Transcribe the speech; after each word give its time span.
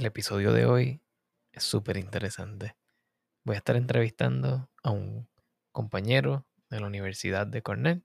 El 0.00 0.06
episodio 0.06 0.54
de 0.54 0.64
hoy 0.64 1.02
es 1.52 1.62
súper 1.62 1.98
interesante. 1.98 2.74
Voy 3.44 3.56
a 3.56 3.58
estar 3.58 3.76
entrevistando 3.76 4.70
a 4.82 4.92
un 4.92 5.28
compañero 5.72 6.46
de 6.70 6.80
la 6.80 6.86
Universidad 6.86 7.46
de 7.46 7.60
Cornell, 7.60 8.02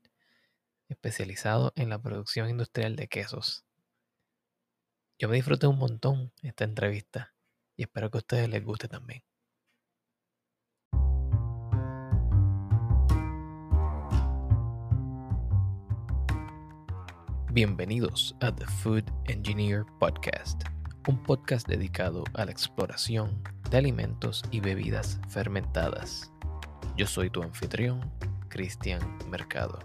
especializado 0.90 1.72
en 1.74 1.88
la 1.88 1.98
producción 1.98 2.50
industrial 2.50 2.96
de 2.96 3.08
quesos. 3.08 3.64
Yo 5.18 5.30
me 5.30 5.36
disfruté 5.36 5.68
un 5.68 5.78
montón 5.78 6.34
esta 6.42 6.64
entrevista 6.64 7.34
y 7.78 7.84
espero 7.84 8.10
que 8.10 8.18
a 8.18 8.20
ustedes 8.20 8.50
les 8.50 8.62
guste 8.62 8.88
también. 8.88 9.22
Bienvenidos 17.50 18.36
a 18.42 18.54
The 18.54 18.66
Food 18.66 19.04
Engineer 19.24 19.86
Podcast, 19.98 20.64
un 21.06 21.22
podcast 21.22 21.68
dedicado 21.68 22.24
a 22.34 22.44
la 22.44 22.50
exploración 22.50 23.42
de 23.70 23.78
alimentos 23.78 24.42
y 24.50 24.60
bebidas 24.60 25.20
fermentadas. 25.28 26.32
Yo 26.96 27.06
soy 27.06 27.30
tu 27.30 27.42
anfitrión, 27.42 28.00
Cristian 28.48 29.00
Mercado. 29.30 29.78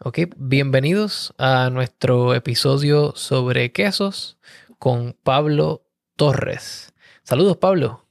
Ok, 0.00 0.20
bienvenidos 0.36 1.32
a 1.38 1.70
nuestro 1.70 2.34
episodio 2.34 3.12
sobre 3.14 3.72
quesos 3.72 4.38
con 4.78 5.16
Pablo 5.22 5.84
Torres. 6.16 6.92
Saludos, 7.22 7.56
Pablo. 7.58 8.04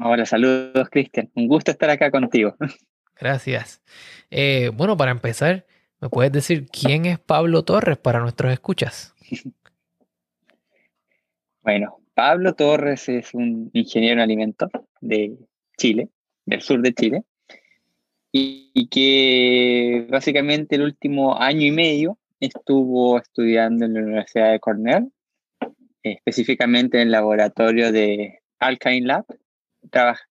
Hola, 0.00 0.26
saludos 0.26 0.88
Cristian. 0.90 1.30
Un 1.34 1.48
gusto 1.48 1.70
estar 1.70 1.90
acá 1.90 2.10
contigo. 2.10 2.56
Gracias. 3.18 3.82
Eh, 4.30 4.70
bueno, 4.74 4.96
para 4.96 5.10
empezar, 5.10 5.66
¿me 6.00 6.08
puedes 6.08 6.32
decir 6.32 6.66
quién 6.68 7.06
es 7.06 7.18
Pablo 7.18 7.64
Torres 7.64 7.96
para 7.96 8.20
nuestros 8.20 8.52
escuchas? 8.52 9.14
Bueno, 11.62 11.98
Pablo 12.14 12.54
Torres 12.54 13.08
es 13.08 13.34
un 13.34 13.70
ingeniero 13.72 14.14
en 14.14 14.20
alimentos 14.20 14.70
de 15.00 15.36
Chile, 15.76 16.10
del 16.44 16.62
sur 16.62 16.80
de 16.80 16.94
Chile, 16.94 17.24
y, 18.30 18.88
que 18.88 20.06
básicamente 20.08 20.76
el 20.76 20.82
último 20.82 21.36
año 21.36 21.66
y 21.66 21.72
medio 21.72 22.18
estuvo 22.38 23.18
estudiando 23.18 23.84
en 23.84 23.94
la 23.94 24.00
Universidad 24.00 24.52
de 24.52 24.60
Cornell, 24.60 25.10
específicamente 26.04 26.98
en 26.98 27.08
el 27.08 27.10
laboratorio 27.10 27.90
de 27.90 28.38
Alkain 28.60 29.08
Lab, 29.08 29.24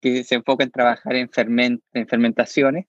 que 0.01 0.23
se 0.23 0.35
enfoca 0.35 0.63
en 0.63 0.71
trabajar 0.71 1.15
en, 1.15 1.29
en 1.93 2.07
fermentaciones. 2.07 2.85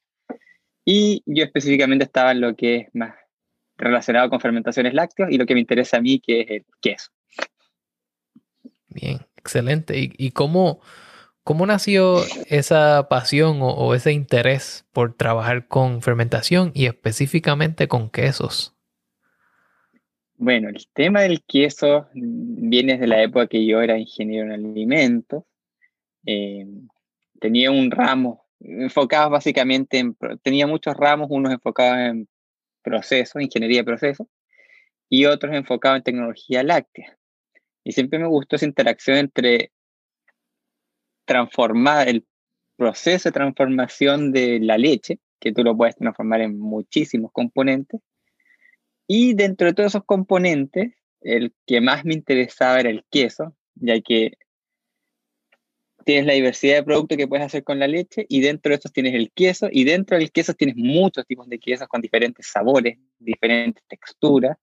Y 0.84 1.22
yo 1.26 1.44
específicamente 1.44 2.04
estaba 2.04 2.32
en 2.32 2.40
lo 2.40 2.54
que 2.54 2.76
es 2.76 2.94
más 2.94 3.14
relacionado 3.76 4.30
con 4.30 4.40
fermentaciones 4.40 4.94
lácteas 4.94 5.30
y 5.30 5.38
lo 5.38 5.46
que 5.46 5.54
me 5.54 5.60
interesa 5.60 5.98
a 5.98 6.00
mí, 6.00 6.20
que 6.20 6.40
es 6.42 6.50
el 6.50 6.66
queso. 6.80 7.10
Bien, 8.88 9.18
excelente. 9.36 9.94
¿Y, 9.98 10.30
cómo, 10.30 10.80
cómo, 11.44 11.66
nació 11.66 12.22
esa 12.48 13.08
pasión 13.10 13.58
o, 13.60 13.94
ese 13.94 14.12
interés 14.12 14.86
por 14.92 15.14
trabajar 15.14 15.68
con 15.68 16.00
fermentación 16.02 16.72
y 16.74 16.86
específicamente 16.86 17.88
con 17.88 18.08
quesos? 18.08 18.74
Bueno, 20.38 20.68
el 20.68 20.86
tema 20.92 21.22
del 21.22 21.42
queso 21.42 22.08
viene 22.14 22.94
desde 22.94 23.06
la 23.06 23.22
época 23.22 23.48
que 23.48 23.66
yo 23.66 23.80
era 23.80 23.98
ingeniero 23.98 24.46
en 24.46 24.52
alimentos 24.52 25.44
eh, 26.26 26.66
tenía 27.40 27.70
un 27.70 27.90
ramo 27.90 28.46
enfocado 28.60 29.30
básicamente 29.30 29.98
en, 29.98 30.16
tenía 30.42 30.66
muchos 30.66 30.96
ramos, 30.96 31.28
unos 31.30 31.52
enfocados 31.52 31.98
en 31.98 32.28
procesos, 32.82 33.42
ingeniería 33.42 33.80
de 33.80 33.84
procesos, 33.84 34.26
y 35.08 35.26
otros 35.26 35.54
enfocados 35.54 35.98
en 35.98 36.04
tecnología 36.04 36.62
láctea. 36.62 37.16
Y 37.84 37.92
siempre 37.92 38.18
me 38.18 38.26
gustó 38.26 38.56
esa 38.56 38.66
interacción 38.66 39.18
entre 39.18 39.72
transformar 41.24 42.08
el 42.08 42.26
proceso 42.76 43.28
de 43.28 43.32
transformación 43.32 44.32
de 44.32 44.60
la 44.60 44.78
leche, 44.78 45.20
que 45.40 45.52
tú 45.52 45.62
lo 45.62 45.76
puedes 45.76 45.96
transformar 45.96 46.40
en 46.40 46.58
muchísimos 46.58 47.30
componentes, 47.32 48.00
y 49.06 49.34
dentro 49.34 49.68
de 49.68 49.74
todos 49.74 49.92
esos 49.92 50.04
componentes, 50.04 50.92
el 51.20 51.54
que 51.66 51.80
más 51.80 52.04
me 52.04 52.14
interesaba 52.14 52.80
era 52.80 52.90
el 52.90 53.04
queso, 53.10 53.56
ya 53.76 54.00
que 54.00 54.32
tienes 56.06 56.24
la 56.24 56.34
diversidad 56.34 56.76
de 56.76 56.82
productos 56.84 57.18
que 57.18 57.26
puedes 57.26 57.44
hacer 57.44 57.64
con 57.64 57.80
la 57.80 57.88
leche 57.88 58.26
y 58.28 58.40
dentro 58.40 58.70
de 58.70 58.76
estos 58.76 58.92
tienes 58.92 59.12
el 59.14 59.32
queso 59.32 59.68
y 59.72 59.82
dentro 59.82 60.16
del 60.16 60.30
queso 60.30 60.54
tienes 60.54 60.76
muchos 60.76 61.26
tipos 61.26 61.48
de 61.48 61.58
quesos 61.58 61.88
con 61.88 62.00
diferentes 62.00 62.46
sabores, 62.46 62.96
diferentes 63.18 63.82
texturas, 63.88 64.56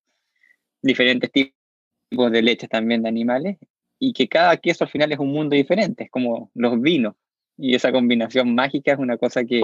diferentes 0.81 1.29
tipos 1.33 2.31
de 2.31 2.41
leches 2.41 2.69
también 2.69 3.03
de 3.03 3.09
animales 3.09 3.57
y 3.99 4.13
que 4.13 4.29
cada 4.29 4.55
queso 4.55 4.85
al 4.85 4.89
final 4.89 5.11
es 5.11 5.19
un 5.19 5.33
mundo 5.33 5.53
diferente, 5.53 6.05
es 6.05 6.09
como 6.09 6.49
los 6.53 6.79
vinos 6.79 7.15
y 7.57 7.75
esa 7.75 7.91
combinación 7.91 8.55
mágica 8.55 8.93
es 8.93 8.99
una 8.99 9.17
cosa 9.17 9.43
que 9.43 9.63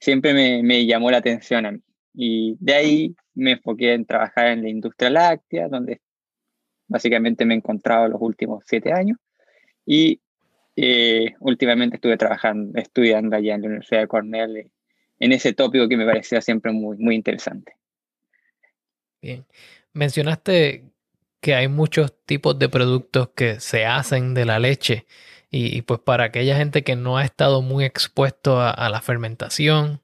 siempre 0.00 0.34
me, 0.34 0.64
me 0.64 0.84
llamó 0.84 1.12
la 1.12 1.18
atención 1.18 1.64
a 1.64 1.70
mí. 1.70 1.80
Y 2.12 2.56
de 2.58 2.74
ahí 2.74 3.16
me 3.34 3.52
enfoqué 3.52 3.92
en 3.92 4.04
trabajar 4.04 4.48
en 4.48 4.62
la 4.62 4.68
industria 4.68 5.10
láctea, 5.10 5.68
donde 5.68 6.00
básicamente 6.88 7.44
me 7.44 7.54
he 7.54 7.58
encontrado 7.58 8.08
los 8.08 8.20
últimos 8.20 8.64
siete 8.66 8.92
años. 8.92 9.16
Y 9.86 10.20
eh, 10.80 11.34
últimamente 11.40 11.96
estuve 11.96 12.16
trabajando, 12.16 12.78
estudiando 12.78 13.34
allá 13.34 13.56
en 13.56 13.62
la 13.62 13.66
Universidad 13.66 14.02
de 14.02 14.06
Cornell 14.06 14.56
eh, 14.58 14.70
en 15.18 15.32
ese 15.32 15.52
tópico 15.52 15.88
que 15.88 15.96
me 15.96 16.06
parecía 16.06 16.40
siempre 16.40 16.70
muy, 16.70 16.96
muy 16.98 17.16
interesante. 17.16 17.72
Bien. 19.20 19.44
Mencionaste 19.92 20.84
que 21.40 21.56
hay 21.56 21.66
muchos 21.66 22.14
tipos 22.24 22.56
de 22.60 22.68
productos 22.68 23.30
que 23.34 23.58
se 23.58 23.86
hacen 23.86 24.34
de 24.34 24.44
la 24.44 24.60
leche 24.60 25.06
y, 25.50 25.82
pues 25.82 25.98
para 25.98 26.24
aquella 26.24 26.56
gente 26.56 26.84
que 26.84 26.94
no 26.94 27.16
ha 27.16 27.24
estado 27.24 27.60
muy 27.60 27.84
expuesto 27.84 28.60
a, 28.60 28.88
la 28.88 29.00
fermentación, 29.00 30.00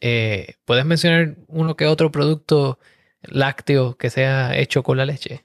eh, 0.00 0.54
¿puedes 0.64 0.84
mencionar 0.84 1.34
uno 1.48 1.76
que 1.76 1.86
otro 1.86 2.12
producto 2.12 2.78
lácteo 3.22 3.96
que 3.96 4.10
sea 4.10 4.56
hecho 4.56 4.84
con 4.84 4.98
la 4.98 5.06
leche? 5.06 5.44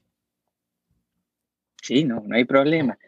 Sí, 1.82 2.04
no, 2.04 2.22
no 2.24 2.36
hay 2.36 2.46
problema. 2.46 3.00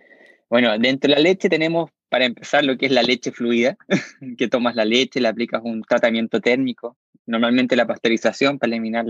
Bueno, 0.49 0.75
dentro 0.79 1.09
de 1.09 1.15
la 1.15 1.21
leche 1.21 1.47
tenemos, 1.47 1.91
para 2.09 2.25
empezar, 2.25 2.65
lo 2.65 2.75
que 2.75 2.87
es 2.87 2.91
la 2.91 3.03
leche 3.03 3.31
fluida, 3.31 3.77
que 4.37 4.47
tomas 4.47 4.75
la 4.75 4.83
leche, 4.83 5.21
le 5.21 5.27
aplicas 5.27 5.61
un 5.63 5.83
tratamiento 5.83 6.41
térmico, 6.41 6.97
normalmente 7.27 7.75
la 7.75 7.85
pasteurización 7.85 8.57
para 8.57 8.71
eliminar 8.71 9.05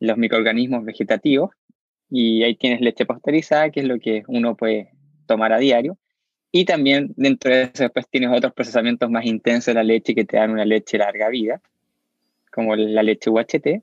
los 0.00 0.16
microorganismos 0.16 0.84
vegetativos, 0.84 1.50
y 2.08 2.42
ahí 2.42 2.56
tienes 2.56 2.80
leche 2.80 3.04
pasteurizada, 3.04 3.70
que 3.70 3.80
es 3.80 3.86
lo 3.86 3.98
que 3.98 4.22
uno 4.28 4.56
puede 4.56 4.92
tomar 5.26 5.52
a 5.52 5.58
diario. 5.58 5.98
Y 6.50 6.64
también 6.64 7.12
dentro 7.16 7.52
de 7.52 7.64
eso 7.64 7.82
después 7.82 8.08
tienes 8.08 8.30
otros 8.30 8.52
procesamientos 8.52 9.10
más 9.10 9.26
intensos 9.26 9.66
de 9.66 9.74
la 9.74 9.82
leche 9.82 10.14
que 10.14 10.24
te 10.24 10.36
dan 10.36 10.52
una 10.52 10.64
leche 10.64 10.96
larga 10.96 11.28
vida, 11.28 11.60
como 12.50 12.76
la 12.76 13.02
leche 13.02 13.28
UHT. 13.28 13.82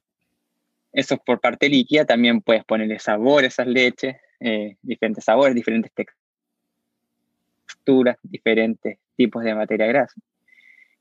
Eso 0.93 1.15
es 1.15 1.21
por 1.25 1.39
parte 1.39 1.69
líquida, 1.69 2.05
también 2.05 2.41
puedes 2.41 2.63
ponerle 2.63 2.99
sabor 2.99 3.43
a 3.43 3.47
esas 3.47 3.67
leches, 3.67 4.15
eh, 4.39 4.77
diferentes 4.81 5.25
sabores, 5.25 5.53
diferentes 5.53 5.91
texturas 5.91 6.20
diferentes 8.23 8.99
tipos 9.15 9.43
de 9.43 9.55
materia 9.55 9.87
grasa. 9.87 10.19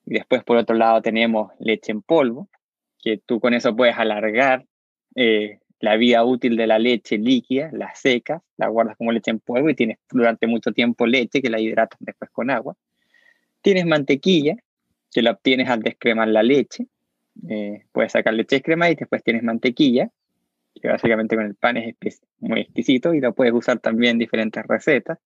Y 0.07 0.15
después, 0.15 0.43
por 0.45 0.57
otro 0.57 0.77
lado, 0.77 1.03
tenemos 1.03 1.53
leche 1.59 1.93
en 1.93 2.03
polvo, 2.03 2.49
que 3.03 3.19
tú 3.19 3.41
con 3.41 3.55
eso 3.55 3.75
puedes 3.75 3.97
alargar 3.97 4.65
eh, 5.15 5.59
la 5.81 5.97
vida 5.97 6.25
útil 6.25 6.57
de 6.57 6.67
la 6.67 6.79
leche 6.79 7.17
líquida, 7.17 7.71
la 7.73 7.95
secas, 7.95 8.43
la 8.59 8.69
guardas 8.69 8.97
como 8.97 9.13
leche 9.13 9.31
en 9.31 9.41
polvo 9.41 9.71
y 9.71 9.75
tienes 9.75 9.99
durante 10.11 10.47
mucho 10.47 10.73
tiempo 10.73 11.07
leche 11.07 11.41
que 11.41 11.49
la 11.49 11.59
hidratas 11.59 11.99
después 12.01 12.31
con 12.31 12.51
agua. 12.51 12.77
Tienes 13.63 13.87
mantequilla, 13.87 14.57
que 15.11 15.23
la 15.23 15.33
obtienes 15.33 15.69
al 15.69 15.81
descremar 15.81 16.29
la 16.29 16.43
leche. 16.43 16.87
Eh, 17.49 17.87
puedes 17.93 18.13
sacar 18.13 18.35
leche 18.35 18.61
crema 18.61 18.91
y 18.91 18.95
después 18.95 19.23
tienes 19.25 19.43
mantequilla, 19.43 20.11
que 20.75 20.89
básicamente 20.89 21.37
con 21.37 21.47
el 21.47 21.55
pan 21.55 21.79
es 21.79 22.21
muy 22.39 22.61
exquisito 22.61 23.15
y 23.15 23.21
lo 23.21 23.35
puedes 23.35 23.55
usar 23.55 23.79
también 23.79 24.13
en 24.13 24.19
diferentes 24.19 24.65
recetas. 24.67 25.19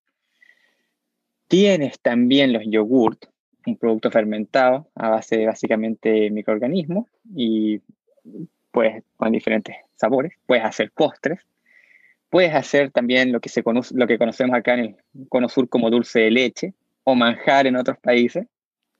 Tienes 1.47 1.99
también 1.99 2.53
los 2.53 2.63
yogurt, 2.65 3.25
un 3.65 3.77
producto 3.77 4.11
fermentado 4.11 4.87
a 4.95 5.09
base 5.09 5.37
de 5.37 5.45
básicamente 5.47 6.29
microorganismos 6.31 7.07
y 7.35 7.81
pues 8.71 9.03
con 9.15 9.31
diferentes 9.31 9.75
sabores. 9.95 10.33
Puedes 10.45 10.65
hacer 10.65 10.91
postres. 10.91 11.39
Puedes 12.29 12.53
hacer 12.53 12.91
también 12.91 13.31
lo 13.31 13.39
que, 13.39 13.49
se 13.49 13.63
conoce, 13.63 13.95
lo 13.95 14.07
que 14.07 14.17
conocemos 14.17 14.55
acá 14.55 14.73
en 14.73 14.79
el 14.79 14.95
Cono 15.29 15.47
Sur 15.47 15.69
como 15.69 15.89
dulce 15.89 16.21
de 16.21 16.31
leche 16.31 16.73
o 17.03 17.15
manjar 17.15 17.67
en 17.67 17.77
otros 17.77 17.97
países. 17.99 18.47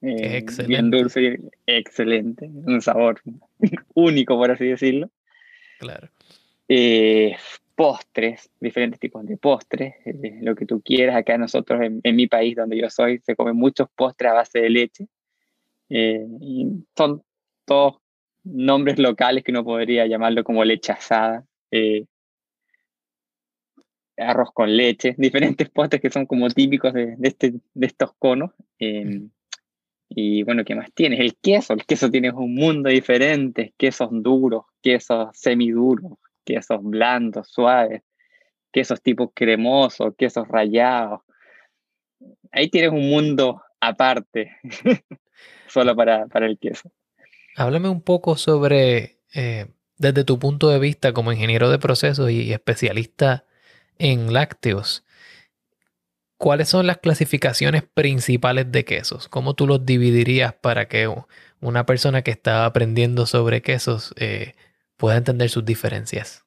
Eh, 0.01 0.38
excelente. 0.38 0.68
Bien 0.68 0.92
dulce, 0.92 1.39
excelente. 1.65 2.45
Un 2.47 2.81
sabor 2.81 3.21
único, 3.94 4.38
por 4.38 4.51
así 4.51 4.68
decirlo. 4.68 5.09
Claro. 5.80 6.09
Eh, 6.69 7.36
postres, 7.75 8.50
diferentes 8.60 9.00
tipos 9.00 9.25
de 9.25 9.38
postres, 9.38 9.95
eh, 10.06 10.39
lo 10.42 10.56
que 10.56 10.66
tú 10.66 10.81
quieras. 10.81 11.16
Acá 11.16 11.38
nosotros, 11.38 11.81
en, 11.81 12.16
mi 12.16 12.27
país 12.27 12.56
donde 12.56 12.80
yo 12.80 12.89
soy, 12.89 13.19
se 13.19 13.36
comen 13.36 13.56
muchos 13.56 13.89
postres 13.95 14.31
a 14.31 14.36
base 14.36 14.60
de 14.60 14.69
leche. 14.69 15.07
Eh, 15.89 16.25
y 16.42 16.68
son 16.98 17.22
todos 17.66 17.98
nombres 18.44 18.98
locales 18.98 19.44
que 19.44 19.51
uno 19.51 19.63
podría 19.63 20.07
llamarlo 20.07 20.44
como 20.44 20.63
leche 20.63 20.94
asada, 20.94 21.45
eh, 21.72 22.06
arroz 24.18 24.51
con 24.54 24.75
leche, 24.75 25.13
diferentes 25.18 25.69
postres 25.69 26.01
que 26.01 26.10
son 26.10 26.25
como 26.25 26.50
típicos 26.50 26.94
de, 26.94 27.18
este, 27.21 27.54
de 27.74 27.86
estos 27.86 28.13
conos. 28.18 28.51
Em, 28.80 29.30
y 30.07 30.44
bueno, 30.44 30.63
¿qué 30.63 30.75
más 30.75 30.94
tienes? 30.94 31.19
El 31.19 31.36
queso. 31.36 31.74
El 31.74 31.86
queso 31.86 32.10
tiene 32.10 32.31
un 32.31 32.56
mundo 32.56 32.89
diferente. 32.89 33.74
Quesos 33.78 34.10
duros, 34.12 34.66
quesos 34.81 35.30
semiduros, 35.33 36.13
quesos 36.45 36.81
blandos, 36.81 37.50
suaves, 37.50 38.03
quesos 38.71 39.01
tipo 39.01 39.31
cremosos, 39.31 40.13
quesos 40.18 40.47
rayados. 40.47 41.21
Ahí 42.51 42.69
tienes 42.69 42.92
un 42.92 43.09
mundo 43.09 43.62
aparte, 43.80 44.57
solo 45.68 45.95
para, 45.95 46.27
para, 46.27 46.45
el 46.45 46.57
queso. 46.57 46.92
Háblame 47.56 47.89
un 47.89 48.01
poco 48.01 48.36
sobre, 48.38 49.19
eh, 49.33 49.68
desde 49.97 50.24
tu 50.24 50.39
punto 50.39 50.69
de 50.69 50.80
vista 50.80 51.13
como 51.13 51.31
ingeniero 51.31 51.69
de 51.69 51.80
procesos 51.80 52.30
y 52.31 52.51
especialista 52.51 53.45
en 53.97 54.33
lácteos, 54.33 55.06
¿cuáles 56.38 56.69
son 56.69 56.88
las 56.88 56.97
clasificaciones 56.97 57.83
principales 57.83 58.71
de 58.71 58.86
quesos? 58.86 59.30
¿Cómo 59.30 59.53
tú 59.53 59.68
los 59.68 59.86
dividirías 59.86 60.53
para 60.53 60.88
que 60.88 61.09
una 61.62 61.86
persona 61.86 62.21
que 62.21 62.31
está 62.31 62.65
aprendiendo 62.65 63.25
sobre 63.25 63.62
quesos 63.62 64.13
eh, 64.18 64.53
pueda 64.97 65.18
entender 65.18 65.50
sus 65.50 65.65
diferencias? 65.65 66.45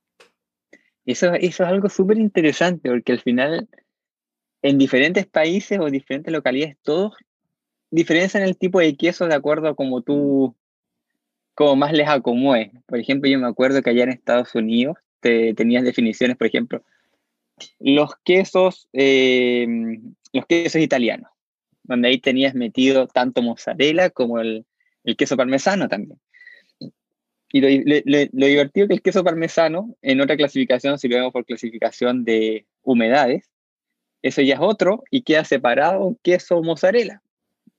Eso, 1.04 1.32
eso 1.34 1.62
es 1.62 1.68
algo 1.68 1.88
súper 1.88 2.18
interesante 2.18 2.90
porque 2.90 3.12
al 3.12 3.20
final 3.20 3.68
en 4.62 4.78
diferentes 4.78 5.26
países 5.26 5.78
o 5.78 5.90
diferentes 5.90 6.32
localidades 6.32 6.76
todos 6.82 7.14
diferencian 7.90 8.42
el 8.42 8.56
tipo 8.56 8.80
de 8.80 8.96
queso 8.96 9.26
de 9.26 9.34
acuerdo 9.34 9.68
a 9.68 9.74
como 9.74 10.02
tú, 10.02 10.54
como 11.54 11.76
más 11.76 11.92
les 11.92 12.08
acomode. 12.08 12.72
Por 12.86 12.98
ejemplo, 12.98 13.30
yo 13.30 13.38
me 13.38 13.46
acuerdo 13.46 13.82
que 13.82 13.90
allá 13.90 14.04
en 14.04 14.10
Estados 14.10 14.54
Unidos 14.54 14.96
te, 15.20 15.54
tenías 15.54 15.84
definiciones, 15.84 16.36
por 16.36 16.46
ejemplo, 16.46 16.84
los 17.78 18.14
quesos, 18.24 18.88
eh, 18.92 19.66
los 20.32 20.46
quesos 20.46 20.80
italianos, 20.80 21.30
donde 21.82 22.08
ahí 22.08 22.18
tenías 22.18 22.54
metido 22.54 23.06
tanto 23.06 23.42
mozzarella 23.42 24.10
como 24.10 24.38
el, 24.40 24.66
queso 25.16 25.36
parmesano 25.36 25.88
también. 25.88 26.20
Y 27.50 27.60
lo, 27.60 28.46
divertido 28.46 28.88
que 28.88 28.94
el 28.94 29.02
queso 29.02 29.24
parmesano, 29.24 29.96
en 30.02 30.20
otra 30.20 30.36
clasificación, 30.36 30.98
si 30.98 31.08
lo 31.08 31.16
vemos 31.16 31.32
por 31.32 31.46
clasificación 31.46 32.24
de 32.24 32.66
humedades, 32.82 33.50
eso 34.22 34.42
ya 34.42 34.54
es 34.54 34.60
otro 34.60 35.04
y 35.10 35.22
queda 35.22 35.44
separado 35.44 36.04
un 36.04 36.18
queso 36.22 36.62
mozzarella, 36.62 37.22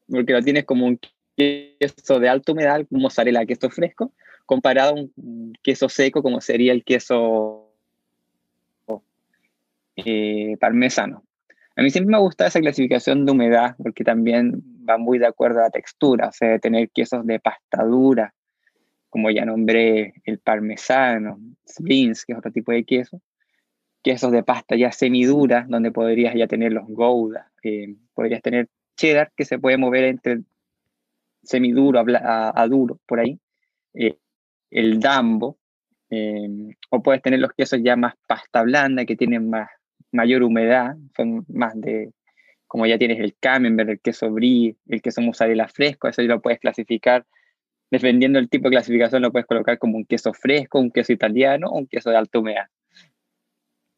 porque 0.09 0.33
lo 0.33 0.41
tienes 0.41 0.65
como 0.65 0.87
un 0.87 0.99
queso 1.35 2.19
de 2.19 2.29
alta 2.29 2.51
humedad, 2.51 2.85
mozzarella, 2.89 3.45
queso 3.45 3.69
fresco, 3.69 4.11
comparado 4.45 4.91
a 4.91 4.93
un 4.95 5.53
queso 5.61 5.87
seco 5.87 6.23
como 6.23 6.41
sería 6.41 6.71
el 6.71 6.83
queso 6.83 7.71
eh, 9.97 10.57
parmesano. 10.59 11.23
A 11.75 11.81
mí 11.81 11.91
siempre 11.91 12.11
me 12.11 12.19
gusta 12.19 12.47
esa 12.47 12.59
clasificación 12.59 13.25
de 13.25 13.31
humedad 13.31 13.75
porque 13.77 14.03
también 14.03 14.63
va 14.89 14.97
muy 14.97 15.19
de 15.19 15.27
acuerdo 15.27 15.59
a 15.59 15.63
la 15.63 15.69
textura, 15.69 16.27
o 16.27 16.31
sea, 16.31 16.57
tener 16.59 16.89
quesos 16.89 17.25
de 17.25 17.39
pasta 17.39 17.83
dura, 17.83 18.33
como 19.09 19.31
ya 19.31 19.45
nombré 19.45 20.13
el 20.23 20.39
parmesano, 20.39 21.39
beans, 21.79 22.25
que 22.25 22.33
es 22.33 22.39
otro 22.39 22.51
tipo 22.51 22.71
de 22.71 22.83
queso, 22.83 23.21
quesos 24.03 24.31
de 24.31 24.43
pasta 24.43 24.75
ya 24.75 24.91
semidura, 24.91 25.65
donde 25.67 25.91
podrías 25.91 26.35
ya 26.35 26.47
tener 26.47 26.71
los 26.71 26.87
gouda, 26.87 27.51
eh, 27.63 27.95
podrías 28.13 28.41
tener 28.41 28.67
cheddar, 28.95 29.31
que 29.35 29.45
se 29.45 29.59
puede 29.59 29.77
mover 29.77 30.05
entre 30.05 30.41
semiduro 31.43 31.99
a, 31.99 32.67
duro, 32.67 32.99
por 33.05 33.19
ahí, 33.19 33.39
eh, 33.93 34.17
el 34.71 34.99
dambo, 34.99 35.57
o 36.89 37.03
puedes 37.03 37.21
tener 37.21 37.39
los 37.39 37.53
quesos 37.53 37.79
ya 37.83 37.95
más 37.95 38.13
pasta 38.27 38.63
blanda, 38.63 39.05
que 39.05 39.15
tienen 39.15 39.49
más 39.49 39.69
mayor 40.11 40.43
humedad, 40.43 40.95
son 41.15 41.45
más 41.47 41.79
de, 41.79 42.11
como 42.67 42.85
ya 42.85 42.97
tienes 42.97 43.19
el 43.19 43.35
camembert, 43.39 43.89
el 43.89 43.99
queso 43.99 44.31
brie, 44.31 44.75
el 44.87 45.01
queso 45.01 45.21
mozzarella 45.21 45.67
fresco, 45.67 46.07
eso 46.07 46.21
ya 46.21 46.29
lo 46.29 46.41
puedes 46.41 46.59
clasificar, 46.59 47.25
dependiendo 47.91 48.39
del 48.39 48.49
tipo 48.49 48.69
de 48.69 48.75
clasificación 48.75 49.21
lo 49.21 49.31
puedes 49.31 49.47
colocar 49.47 49.77
como 49.77 49.97
un 49.97 50.05
queso 50.05 50.33
fresco, 50.33 50.79
un 50.79 50.91
queso 50.91 51.13
italiano 51.13 51.67
o 51.67 51.77
un 51.77 51.87
queso 51.87 52.09
de 52.09 52.17
alta 52.17 52.39
humedad. 52.39 52.67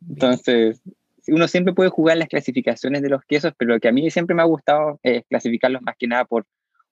Entonces, 0.08 0.82
uno 1.28 1.48
siempre 1.48 1.74
puede 1.74 1.90
jugar 1.90 2.18
las 2.18 2.28
clasificaciones 2.28 3.02
de 3.02 3.10
los 3.10 3.24
quesos, 3.24 3.54
pero 3.58 3.74
lo 3.74 3.80
que 3.80 3.88
a 3.88 3.92
mí 3.92 4.10
siempre 4.10 4.36
me 4.36 4.42
ha 4.42 4.46
gustado 4.46 5.00
es 5.04 5.24
clasificarlos 5.30 5.82
más 5.82 5.96
que 5.98 6.08
nada 6.08 6.26
por 6.26 6.46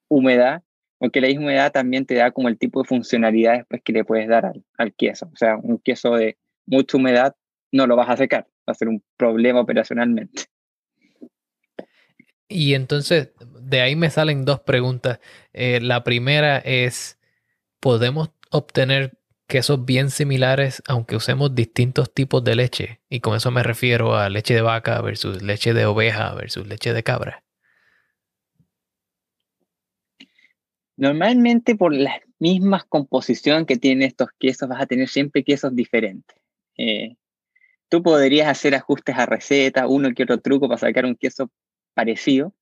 humedad, 0.08 0.62
porque 0.98 1.22
la 1.22 1.30
humedad 1.30 1.72
también 1.72 2.06
te 2.06 2.16
da 2.16 2.32
como 2.32 2.50
el 2.50 2.58
tipo 2.58 2.82
de 2.82 2.88
funcionalidad 2.88 3.58
después 3.58 3.82
que 3.84 3.94
le 3.94 4.04
puedes 4.04 4.28
dar 4.28 4.46
al, 4.46 4.64
al 4.78 4.94
queso. 4.94 5.30
O 5.34 5.36
sea, 5.36 5.58
un 5.58 5.80
queso 5.80 6.16
de 6.16 6.38
mucha 6.66 6.98
humedad 6.98 7.36
no 7.72 7.88
lo 7.88 7.96
vas 7.96 8.10
a 8.10 8.18
secar, 8.18 8.46
va 8.68 8.72
a 8.72 8.74
ser 8.74 8.90
un 8.90 9.02
problema 9.18 9.62
operacionalmente. 9.62 10.44
Y 12.50 12.74
entonces, 12.74 13.30
de 13.62 13.82
ahí 13.82 13.96
me 13.96 14.10
salen 14.10 14.44
dos 14.44 14.60
preguntas. 14.62 15.20
Eh, 15.54 15.80
la 15.82 16.04
primera 16.04 16.58
es, 16.58 17.20
¿podemos 17.80 18.32
obtener 18.50 19.20
quesos 19.48 19.86
bien 19.86 20.10
similares 20.10 20.84
aunque 20.88 21.16
usemos 21.16 21.54
distintos 21.54 22.12
tipos 22.12 22.44
de 22.44 22.56
leche? 22.56 23.02
Y 23.08 23.20
con 23.20 23.36
eso 23.36 23.52
me 23.52 23.62
refiero 23.62 24.16
a 24.16 24.30
leche 24.30 24.56
de 24.56 24.62
vaca 24.62 25.00
versus 25.02 25.44
leche 25.44 25.74
de 25.74 25.86
oveja 25.86 26.34
versus 26.34 26.68
leche 26.68 26.92
de 26.92 27.04
cabra. 27.04 27.44
Normalmente 30.98 31.76
por 31.76 31.94
la 31.94 32.20
misma 32.40 32.84
composición 32.90 33.66
que 33.68 33.78
tienen 33.78 34.08
estos 34.08 34.30
quesos 34.40 34.68
vas 34.68 34.82
a 34.82 34.88
tener 34.88 35.08
siempre 35.08 35.44
quesos 35.44 35.76
diferentes. 35.76 36.36
Eh, 36.78 37.16
Tú 37.90 38.04
podrías 38.04 38.48
hacer 38.48 38.76
ajustes 38.76 39.18
a 39.18 39.26
receta, 39.26 39.88
uno 39.88 40.14
que 40.14 40.24
otro 40.24 40.40
truco 40.40 40.68
para 40.68 40.78
sacar 40.78 41.06
un 41.06 41.16
queso 41.16 41.50
parecido, 42.00 42.54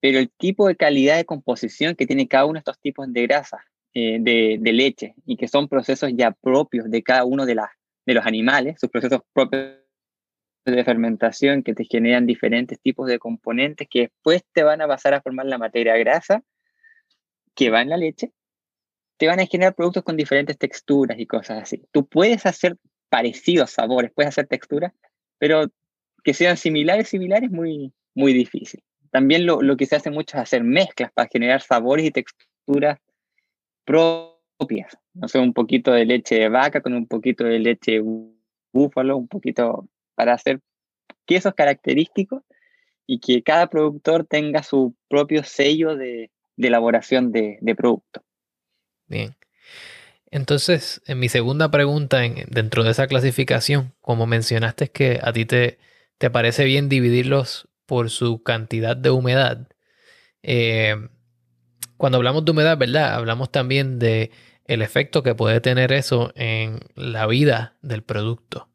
pero 0.00 0.20
el 0.20 0.30
tipo 0.30 0.68
de 0.68 0.76
calidad 0.76 1.16
de 1.16 1.24
composición 1.24 1.96
que 1.96 2.06
tiene 2.06 2.28
cada 2.28 2.44
uno 2.44 2.54
de 2.54 2.60
estos 2.60 2.78
tipos 2.78 3.12
de 3.12 3.22
grasas, 3.26 3.62
eh, 3.94 4.18
de, 4.20 4.72
leche, 4.72 5.14
y 5.26 5.36
que 5.36 5.48
son 5.48 5.66
procesos 5.66 6.12
ya 6.14 6.30
propios 6.30 6.88
de 6.88 7.02
cada 7.02 7.24
uno 7.24 7.46
de, 7.46 7.56
de 8.06 8.14
los 8.14 8.24
animales, 8.24 8.78
sus 8.78 8.88
procesos 8.88 9.22
propios 9.32 9.74
de 10.66 10.84
fermentación 10.84 11.64
que 11.64 11.74
te 11.74 11.84
generan 11.84 12.26
diferentes 12.26 12.78
tipos 12.80 13.08
de 13.08 13.18
componentes 13.18 13.88
que 13.90 14.02
después 14.02 14.44
te 14.52 14.62
van 14.62 14.80
a 14.82 14.86
pasar 14.86 15.14
a 15.14 15.20
formar 15.20 15.46
la 15.46 15.58
materia 15.58 15.96
grasa 15.96 16.44
que 17.56 17.70
va 17.70 17.82
en 17.82 17.88
la 17.88 17.96
leche, 17.96 18.30
te 19.16 19.26
van 19.26 19.40
a 19.40 19.46
generar 19.46 19.74
productos 19.74 20.04
con 20.04 20.16
diferentes 20.16 20.56
texturas 20.58 21.18
y 21.18 21.26
cosas 21.26 21.64
así. 21.64 21.82
Tú 21.90 22.06
puedes 22.06 22.46
hacer 22.46 22.76
parecidos 23.08 23.72
sabores, 23.72 24.12
puedes 24.14 24.28
hacer 24.28 24.46
texturas, 24.46 24.92
pero 25.38 25.66
que 26.22 26.34
sean 26.34 26.56
similares, 26.56 27.08
similares, 27.08 27.50
muy, 27.50 27.92
muy 28.20 28.32
difícil. 28.32 28.82
También 29.10 29.46
lo, 29.46 29.60
lo, 29.62 29.76
que 29.76 29.86
se 29.86 29.96
hace 29.96 30.10
mucho 30.10 30.36
es 30.36 30.42
hacer 30.42 30.62
mezclas 30.62 31.10
para 31.12 31.28
generar 31.28 31.62
sabores 31.62 32.06
y 32.06 32.10
texturas 32.12 32.98
propias. 33.84 34.96
No 35.14 35.26
sé, 35.26 35.38
un 35.38 35.52
poquito 35.52 35.90
de 35.90 36.04
leche 36.04 36.36
de 36.36 36.48
vaca 36.48 36.80
con 36.80 36.94
un 36.94 37.06
poquito 37.06 37.44
de 37.44 37.58
leche 37.58 38.00
búfalo, 38.72 39.16
un 39.16 39.26
poquito 39.26 39.88
para 40.14 40.34
hacer 40.34 40.60
quesos 41.26 41.54
característicos 41.54 42.42
y 43.06 43.18
que 43.18 43.42
cada 43.42 43.68
productor 43.68 44.24
tenga 44.24 44.62
su 44.62 44.94
propio 45.08 45.42
sello 45.42 45.96
de, 45.96 46.30
elaboración 46.56 47.32
de, 47.32 47.58
de 47.60 47.74
producto. 47.74 48.22
Bien. 49.08 49.34
Entonces, 50.30 51.02
en 51.06 51.18
mi 51.18 51.28
segunda 51.28 51.70
pregunta, 51.70 52.20
dentro 52.48 52.84
de 52.84 52.90
esa 52.90 53.08
clasificación, 53.08 53.94
como 54.00 54.26
mencionaste 54.26 54.88
que 54.88 55.18
a 55.22 55.32
ti 55.32 55.44
te, 55.44 55.78
te 56.18 56.30
parece 56.30 56.64
bien 56.64 56.88
dividirlos 56.88 57.69
por 57.90 58.08
su 58.08 58.44
cantidad 58.44 58.96
de 58.96 59.10
humedad. 59.10 59.66
Eh, 60.44 60.94
cuando 61.96 62.18
hablamos 62.18 62.44
de 62.44 62.52
humedad, 62.52 62.78
¿verdad? 62.78 63.14
Hablamos 63.14 63.50
también 63.50 63.98
de 63.98 64.30
el 64.64 64.82
efecto 64.82 65.24
que 65.24 65.34
puede 65.34 65.60
tener 65.60 65.90
eso 65.90 66.30
en 66.36 66.78
la 66.94 67.26
vida 67.26 67.74
del 67.82 68.04
producto. 68.04 68.68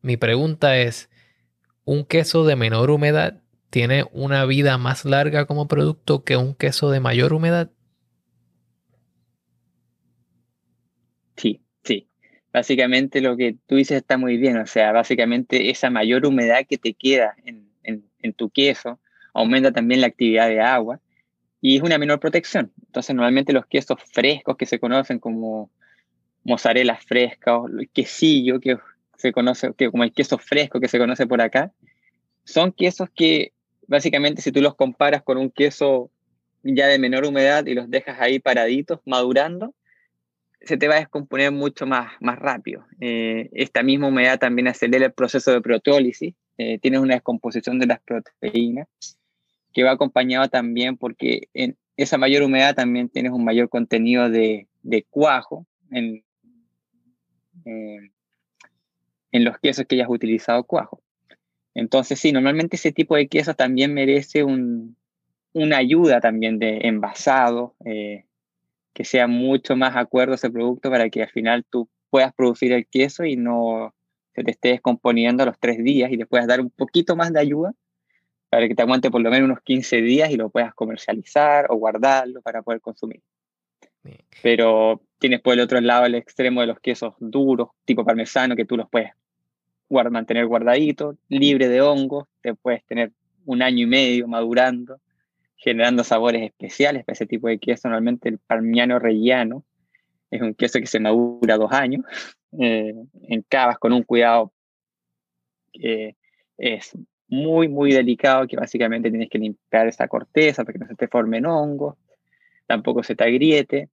Mi 0.00 0.16
pregunta 0.16 0.78
es, 0.78 1.10
¿un 1.84 2.06
queso 2.06 2.46
de 2.46 2.56
menor 2.56 2.90
humedad 2.90 3.42
tiene 3.68 4.06
una 4.12 4.46
vida 4.46 4.78
más 4.78 5.04
larga 5.04 5.44
como 5.44 5.68
producto 5.68 6.24
que 6.24 6.38
un 6.38 6.54
queso 6.54 6.90
de 6.90 7.00
mayor 7.00 7.34
humedad? 7.34 7.70
Sí, 11.36 11.60
sí. 11.82 12.08
Básicamente 12.50 13.20
lo 13.20 13.36
que 13.36 13.58
tú 13.66 13.74
dices 13.76 13.98
está 13.98 14.16
muy 14.16 14.38
bien, 14.38 14.56
o 14.56 14.66
sea, 14.66 14.90
básicamente 14.92 15.68
esa 15.68 15.90
mayor 15.90 16.24
humedad 16.24 16.64
que 16.66 16.78
te 16.78 16.94
queda 16.94 17.36
en, 17.44 17.73
tu 18.32 18.50
queso 18.50 18.98
aumenta 19.32 19.72
también 19.72 20.00
la 20.00 20.06
actividad 20.06 20.48
de 20.48 20.60
agua 20.60 21.00
y 21.60 21.76
es 21.76 21.82
una 21.82 21.98
menor 21.98 22.20
protección. 22.20 22.72
Entonces, 22.86 23.14
normalmente 23.14 23.52
los 23.52 23.66
quesos 23.66 23.98
frescos 24.12 24.56
que 24.56 24.66
se 24.66 24.78
conocen 24.78 25.18
como 25.18 25.70
mozzarella 26.44 26.96
fresca 26.96 27.56
o 27.56 27.68
el 27.68 27.88
quesillo 27.88 28.60
que 28.60 28.78
se 29.16 29.32
conoce 29.32 29.72
que 29.76 29.90
como 29.90 30.04
el 30.04 30.12
queso 30.12 30.38
fresco 30.38 30.80
que 30.80 30.88
se 30.88 30.98
conoce 30.98 31.26
por 31.26 31.40
acá, 31.40 31.72
son 32.44 32.72
quesos 32.72 33.08
que 33.14 33.52
básicamente 33.86 34.42
si 34.42 34.52
tú 34.52 34.60
los 34.60 34.74
comparas 34.74 35.22
con 35.22 35.38
un 35.38 35.50
queso 35.50 36.10
ya 36.62 36.86
de 36.86 36.98
menor 36.98 37.24
humedad 37.24 37.66
y 37.66 37.74
los 37.74 37.90
dejas 37.90 38.18
ahí 38.20 38.38
paraditos, 38.38 39.00
madurando, 39.04 39.74
se 40.60 40.76
te 40.76 40.88
va 40.88 40.96
a 40.96 41.00
descomponer 41.00 41.52
mucho 41.52 41.86
más, 41.86 42.12
más 42.20 42.38
rápido. 42.38 42.86
Eh, 43.00 43.50
esta 43.52 43.82
misma 43.82 44.08
humedad 44.08 44.38
también 44.38 44.68
acelera 44.68 45.06
el 45.06 45.12
proceso 45.12 45.52
de 45.52 45.60
proteólisis, 45.60 46.34
eh, 46.58 46.78
tienes 46.78 47.00
una 47.00 47.14
descomposición 47.14 47.78
de 47.78 47.86
las 47.86 48.00
proteínas, 48.00 48.88
que 49.72 49.82
va 49.82 49.92
acompañado 49.92 50.48
también 50.48 50.96
porque 50.96 51.48
en 51.52 51.76
esa 51.96 52.18
mayor 52.18 52.42
humedad 52.42 52.74
también 52.74 53.08
tienes 53.08 53.32
un 53.32 53.44
mayor 53.44 53.68
contenido 53.68 54.30
de, 54.30 54.68
de 54.82 55.04
cuajo 55.10 55.66
en, 55.90 56.24
eh, 57.64 58.10
en 59.32 59.44
los 59.44 59.58
quesos 59.58 59.86
que 59.86 59.96
hayas 59.96 60.08
utilizado 60.08 60.64
cuajo. 60.64 61.00
Entonces, 61.74 62.20
sí, 62.20 62.30
normalmente 62.30 62.76
ese 62.76 62.92
tipo 62.92 63.16
de 63.16 63.26
queso 63.26 63.54
también 63.54 63.92
merece 63.94 64.44
un, 64.44 64.96
una 65.52 65.78
ayuda 65.78 66.20
también 66.20 66.58
de 66.58 66.78
envasado, 66.82 67.74
eh, 67.84 68.26
que 68.92 69.04
sea 69.04 69.26
mucho 69.26 69.76
más 69.76 69.96
acuerdo 69.96 70.34
ese 70.34 70.50
producto 70.50 70.90
para 70.90 71.10
que 71.10 71.22
al 71.22 71.30
final 71.30 71.64
tú 71.68 71.88
puedas 72.10 72.32
producir 72.32 72.72
el 72.72 72.86
queso 72.86 73.24
y 73.24 73.36
no 73.36 73.92
se 74.34 74.42
te 74.42 74.50
esté 74.50 74.68
descomponiendo 74.70 75.42
a 75.42 75.46
los 75.46 75.58
tres 75.58 75.82
días 75.82 76.10
y 76.10 76.16
le 76.16 76.26
puedas 76.26 76.46
dar 76.46 76.60
un 76.60 76.70
poquito 76.70 77.14
más 77.16 77.32
de 77.32 77.40
ayuda 77.40 77.72
para 78.50 78.68
que 78.68 78.74
te 78.74 78.82
aguante 78.82 79.10
por 79.10 79.20
lo 79.20 79.30
menos 79.30 79.46
unos 79.46 79.60
15 79.62 80.02
días 80.02 80.30
y 80.30 80.36
lo 80.36 80.48
puedas 80.48 80.74
comercializar 80.74 81.66
o 81.70 81.76
guardarlo 81.76 82.40
para 82.42 82.62
poder 82.62 82.80
consumir. 82.80 83.20
Pero 84.42 85.00
tienes 85.18 85.40
por 85.40 85.54
el 85.54 85.60
otro 85.60 85.80
lado 85.80 86.06
el 86.06 86.14
extremo 86.14 86.60
de 86.60 86.66
los 86.66 86.78
quesos 86.78 87.14
duros, 87.18 87.68
tipo 87.84 88.04
parmesano, 88.04 88.54
que 88.54 88.64
tú 88.64 88.76
los 88.76 88.88
puedes 88.88 89.10
mantener 90.10 90.46
guardaditos, 90.46 91.16
libre 91.28 91.68
de 91.68 91.80
hongos, 91.80 92.26
te 92.42 92.54
puedes 92.54 92.84
tener 92.84 93.12
un 93.44 93.62
año 93.62 93.84
y 93.84 93.86
medio 93.86 94.28
madurando, 94.28 95.00
generando 95.56 96.04
sabores 96.04 96.42
especiales 96.42 97.04
para 97.04 97.14
ese 97.14 97.26
tipo 97.26 97.48
de 97.48 97.58
queso. 97.58 97.88
Normalmente 97.88 98.28
el 98.28 98.38
parmiano 98.38 98.98
rellano 98.98 99.64
es 100.30 100.42
un 100.42 100.54
queso 100.54 100.80
que 100.80 100.86
se 100.86 101.00
madura 101.00 101.56
dos 101.56 101.72
años 101.72 102.04
eh, 102.58 102.94
en 103.22 103.42
cavas 103.42 103.78
con 103.78 103.92
un 103.92 104.02
cuidado 104.02 104.52
que 105.72 106.16
es 106.56 106.96
muy, 107.28 107.68
muy 107.68 107.92
delicado, 107.92 108.46
que 108.46 108.56
básicamente 108.56 109.10
tienes 109.10 109.28
que 109.28 109.38
limpiar 109.38 109.88
esa 109.88 110.08
corteza 110.08 110.64
para 110.64 110.72
que 110.74 110.78
no 110.78 110.86
se 110.86 110.94
te 110.94 111.08
formen 111.08 111.46
hongos, 111.46 111.96
tampoco 112.66 113.02
se 113.02 113.16
te 113.16 113.24
agriete, 113.24 113.88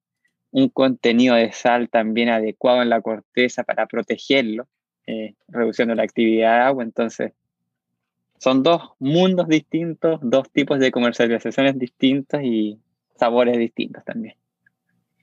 un 0.52 0.70
contenido 0.70 1.36
de 1.36 1.52
sal 1.52 1.90
también 1.90 2.30
adecuado 2.30 2.82
en 2.82 2.90
la 2.90 3.02
corteza 3.02 3.64
para 3.64 3.88
protegerlo, 3.88 4.68
eh, 5.08 5.36
reduciendo 5.48 5.96
la 5.96 6.04
actividad 6.04 6.58
de 6.58 6.62
agua. 6.62 6.84
Entonces, 6.84 7.32
son 8.38 8.64
dos 8.64 8.92
mundos 9.00 9.48
distintos, 9.48 10.20
dos 10.22 10.50
tipos 10.52 10.80
de 10.80 10.92
comercializaciones 10.92 11.78
distintas 11.80 12.44
y 12.44 12.80
sabores 13.16 13.58
distintos 13.58 14.04
también. 14.04 14.36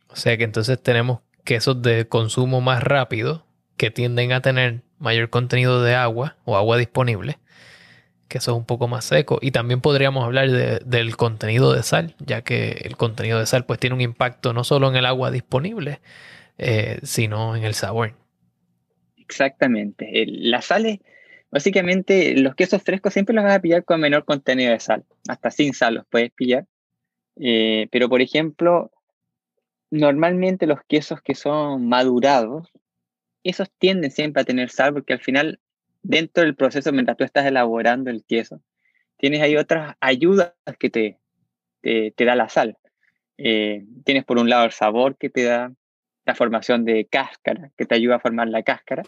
O 0.08 0.16
sea 0.16 0.36
que 0.36 0.44
entonces 0.44 0.82
tenemos 0.82 1.20
quesos 1.48 1.80
de 1.80 2.06
consumo 2.06 2.60
más 2.60 2.82
rápido 2.82 3.46
que 3.78 3.90
tienden 3.90 4.32
a 4.32 4.42
tener 4.42 4.82
mayor 4.98 5.30
contenido 5.30 5.82
de 5.82 5.94
agua 5.94 6.36
o 6.44 6.58
agua 6.58 6.76
disponible, 6.76 7.38
quesos 8.28 8.54
un 8.54 8.66
poco 8.66 8.86
más 8.86 9.06
secos. 9.06 9.38
Y 9.40 9.50
también 9.50 9.80
podríamos 9.80 10.24
hablar 10.24 10.50
del 10.50 11.16
contenido 11.16 11.72
de 11.72 11.82
sal, 11.82 12.14
ya 12.18 12.42
que 12.42 12.82
el 12.84 12.98
contenido 12.98 13.38
de 13.38 13.46
sal 13.46 13.64
pues 13.64 13.80
tiene 13.80 13.94
un 13.94 14.02
impacto 14.02 14.52
no 14.52 14.62
solo 14.62 14.90
en 14.90 14.96
el 14.96 15.06
agua 15.06 15.30
disponible, 15.30 16.00
eh, 16.58 16.98
sino 17.02 17.56
en 17.56 17.64
el 17.64 17.72
sabor. 17.72 18.12
Exactamente. 19.16 20.26
La 20.26 20.60
sal 20.60 20.84
es, 20.84 20.98
básicamente, 21.50 22.36
los 22.36 22.56
quesos 22.56 22.82
frescos 22.82 23.14
siempre 23.14 23.34
los 23.34 23.42
vas 23.42 23.54
a 23.54 23.62
pillar 23.62 23.86
con 23.86 24.02
menor 24.02 24.26
contenido 24.26 24.72
de 24.72 24.80
sal. 24.80 25.06
Hasta 25.26 25.50
sin 25.50 25.72
sal 25.72 25.94
los 25.94 26.06
puedes 26.08 26.30
pillar. 26.30 26.66
Eh, 27.36 27.88
pero, 27.90 28.10
por 28.10 28.20
ejemplo, 28.20 28.90
normalmente 29.90 30.66
los 30.66 30.80
quesos 30.86 31.20
que 31.22 31.34
son 31.34 31.88
madurados, 31.88 32.68
esos 33.42 33.70
tienden 33.78 34.10
siempre 34.10 34.42
a 34.42 34.44
tener 34.44 34.70
sal 34.70 34.92
porque 34.92 35.12
al 35.12 35.20
final, 35.20 35.60
dentro 36.02 36.44
del 36.44 36.54
proceso, 36.54 36.92
mientras 36.92 37.16
tú 37.16 37.24
estás 37.24 37.46
elaborando 37.46 38.10
el 38.10 38.24
queso, 38.24 38.60
tienes 39.16 39.40
ahí 39.40 39.56
otras 39.56 39.96
ayudas 40.00 40.52
que 40.78 40.90
te, 40.90 41.18
te, 41.82 42.24
da 42.24 42.34
la 42.34 42.48
sal. 42.48 42.76
Eh, 43.36 43.84
tienes 44.04 44.24
por 44.24 44.38
un 44.38 44.48
lado 44.48 44.64
el 44.64 44.72
sabor 44.72 45.16
que 45.16 45.30
te 45.30 45.44
da, 45.44 45.72
la 46.28 46.34
formación 46.34 46.84
de 46.84 47.06
cáscara, 47.06 47.70
que 47.76 47.86
te 47.86 47.94
ayuda 47.94 48.16
a 48.16 48.20
formar 48.20 48.48
la 48.48 48.62
cáscara. 48.62 49.02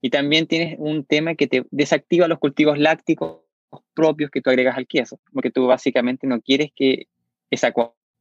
Y 0.00 0.10
también 0.10 0.46
tienes 0.46 0.76
un 0.78 1.04
tema 1.04 1.34
que 1.34 1.48
te 1.48 1.66
desactiva 1.72 2.28
los 2.28 2.38
cultivos 2.38 2.78
lácticos 2.78 3.40
propios 3.92 4.30
que 4.30 4.40
tú 4.40 4.48
agregas 4.48 4.76
al 4.76 4.86
queso, 4.86 5.18
porque 5.32 5.50
tú 5.50 5.66
básicamente 5.66 6.28
no 6.28 6.40
quieres 6.40 6.70
que 6.76 7.08
esa 7.50 7.72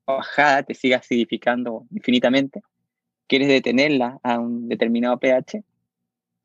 cuajada 0.08 0.64
te 0.64 0.74
siga 0.74 0.98
acidificando 0.98 1.86
infinitamente, 1.92 2.62
quieres 3.28 3.50
detenerla 3.50 4.20
a 4.24 4.40
un 4.40 4.70
determinado 4.70 5.20
pH 5.20 5.64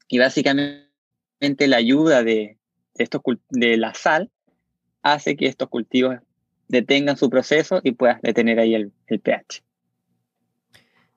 y 0.09 0.19
básicamente 0.19 0.88
la 1.69 1.76
ayuda 1.76 2.25
de, 2.25 2.59
estos, 2.97 3.23
de 3.50 3.76
la 3.76 3.95
sal 3.95 4.31
hace 5.02 5.37
que 5.37 5.47
estos 5.47 5.69
cultivos 5.69 6.16
detengan 6.66 7.16
su 7.16 7.31
proceso 7.31 7.81
y 7.85 7.92
puedas 7.92 8.21
detener 8.21 8.59
ahí 8.59 8.75
el, 8.75 8.92
pH. 9.07 9.62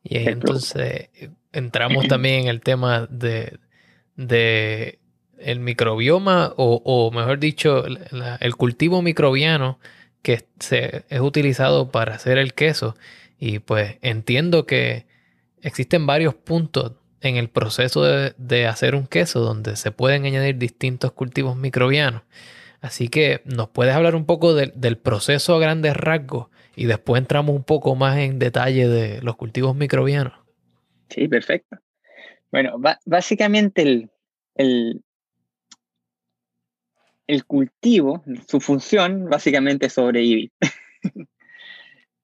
Y 0.04 0.18
entonces 0.18 1.10
entramos 1.52 2.08
también 2.08 2.44
en 2.44 2.48
el 2.50 2.62
tema 2.62 3.08
de, 3.08 3.58
de 4.16 5.00
el 5.40 5.60
microbioma 5.60 6.54
o, 6.58 7.12
mejor 7.12 7.40
dicho, 7.40 7.86
el 7.86 8.56
cultivo 8.56 9.02
microbiano 9.02 9.80
que 10.26 10.48
se, 10.60 11.04
es 11.08 11.20
utilizado 11.22 11.92
para 11.92 12.16
hacer 12.16 12.40
el 12.40 12.56
queso. 12.56 12.96
Y 13.38 13.60
pues 13.60 13.98
entiendo 14.02 14.66
que 14.66 15.06
existen 15.62 16.08
varios 16.08 16.34
puntos 16.34 16.94
en 17.22 17.36
el 17.36 17.48
proceso 17.48 18.04
de, 18.04 18.66
hacer 18.66 18.96
un 18.96 19.06
queso 19.06 19.42
donde 19.42 19.76
se 19.76 19.92
pueden 19.92 20.26
añadir 20.26 20.58
distintos 20.58 21.12
cultivos 21.12 21.56
microbianos. 21.56 22.24
Así 22.82 23.08
que 23.08 23.42
nos 23.46 23.70
puedes 23.70 23.94
hablar 23.94 24.16
un 24.16 24.26
poco 24.26 24.56
del 24.56 24.98
proceso 24.98 25.56
a 25.56 25.60
grandes 25.60 25.96
rasgos 25.96 26.48
y 26.76 26.86
después 26.86 27.22
entramos 27.22 27.56
un 27.56 27.64
poco 27.64 27.96
más 27.96 28.18
en 28.18 28.40
detalle 28.40 28.88
de 28.88 29.22
los 29.22 29.36
cultivos 29.36 29.76
microbianos. 29.76 30.34
Sí, 31.10 31.28
perfecto. 31.28 31.78
Bueno, 32.52 32.78
básicamente 33.06 33.84
el, 33.84 34.10
el, 34.56 35.04
el, 37.28 37.46
cultivo, 37.46 38.24
su 38.48 38.60
función 38.60 39.30
básicamente 39.30 39.88
es 39.88 39.94
sobrevivir. 39.94 40.52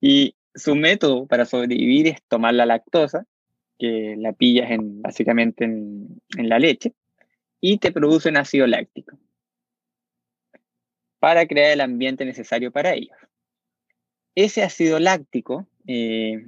y 0.01 0.35
su 0.55 0.75
método 0.75 1.27
para 1.27 1.45
sobrevivir 1.45 2.07
es 2.07 2.21
tomar 2.27 2.53
la 2.53 2.65
lactosa, 2.65 3.25
que 3.77 4.15
la 4.17 4.33
pillas 4.33 4.69
en, 4.71 5.01
básicamente 5.01 5.65
en, 5.65 6.21
la 6.37 6.59
leche, 6.59 6.93
y 7.59 7.77
te 7.77 7.91
produce 7.91 8.29
un 8.29 8.37
ácido 8.37 8.67
láctico 8.67 9.17
para 11.19 11.45
crear 11.45 11.71
el 11.71 11.81
ambiente 11.81 12.25
necesario 12.25 12.71
para 12.71 12.93
ellos. 12.93 13.15
Ese 14.35 14.63
ácido 14.63 14.99
láctico 14.99 15.67
eh, 15.87 16.45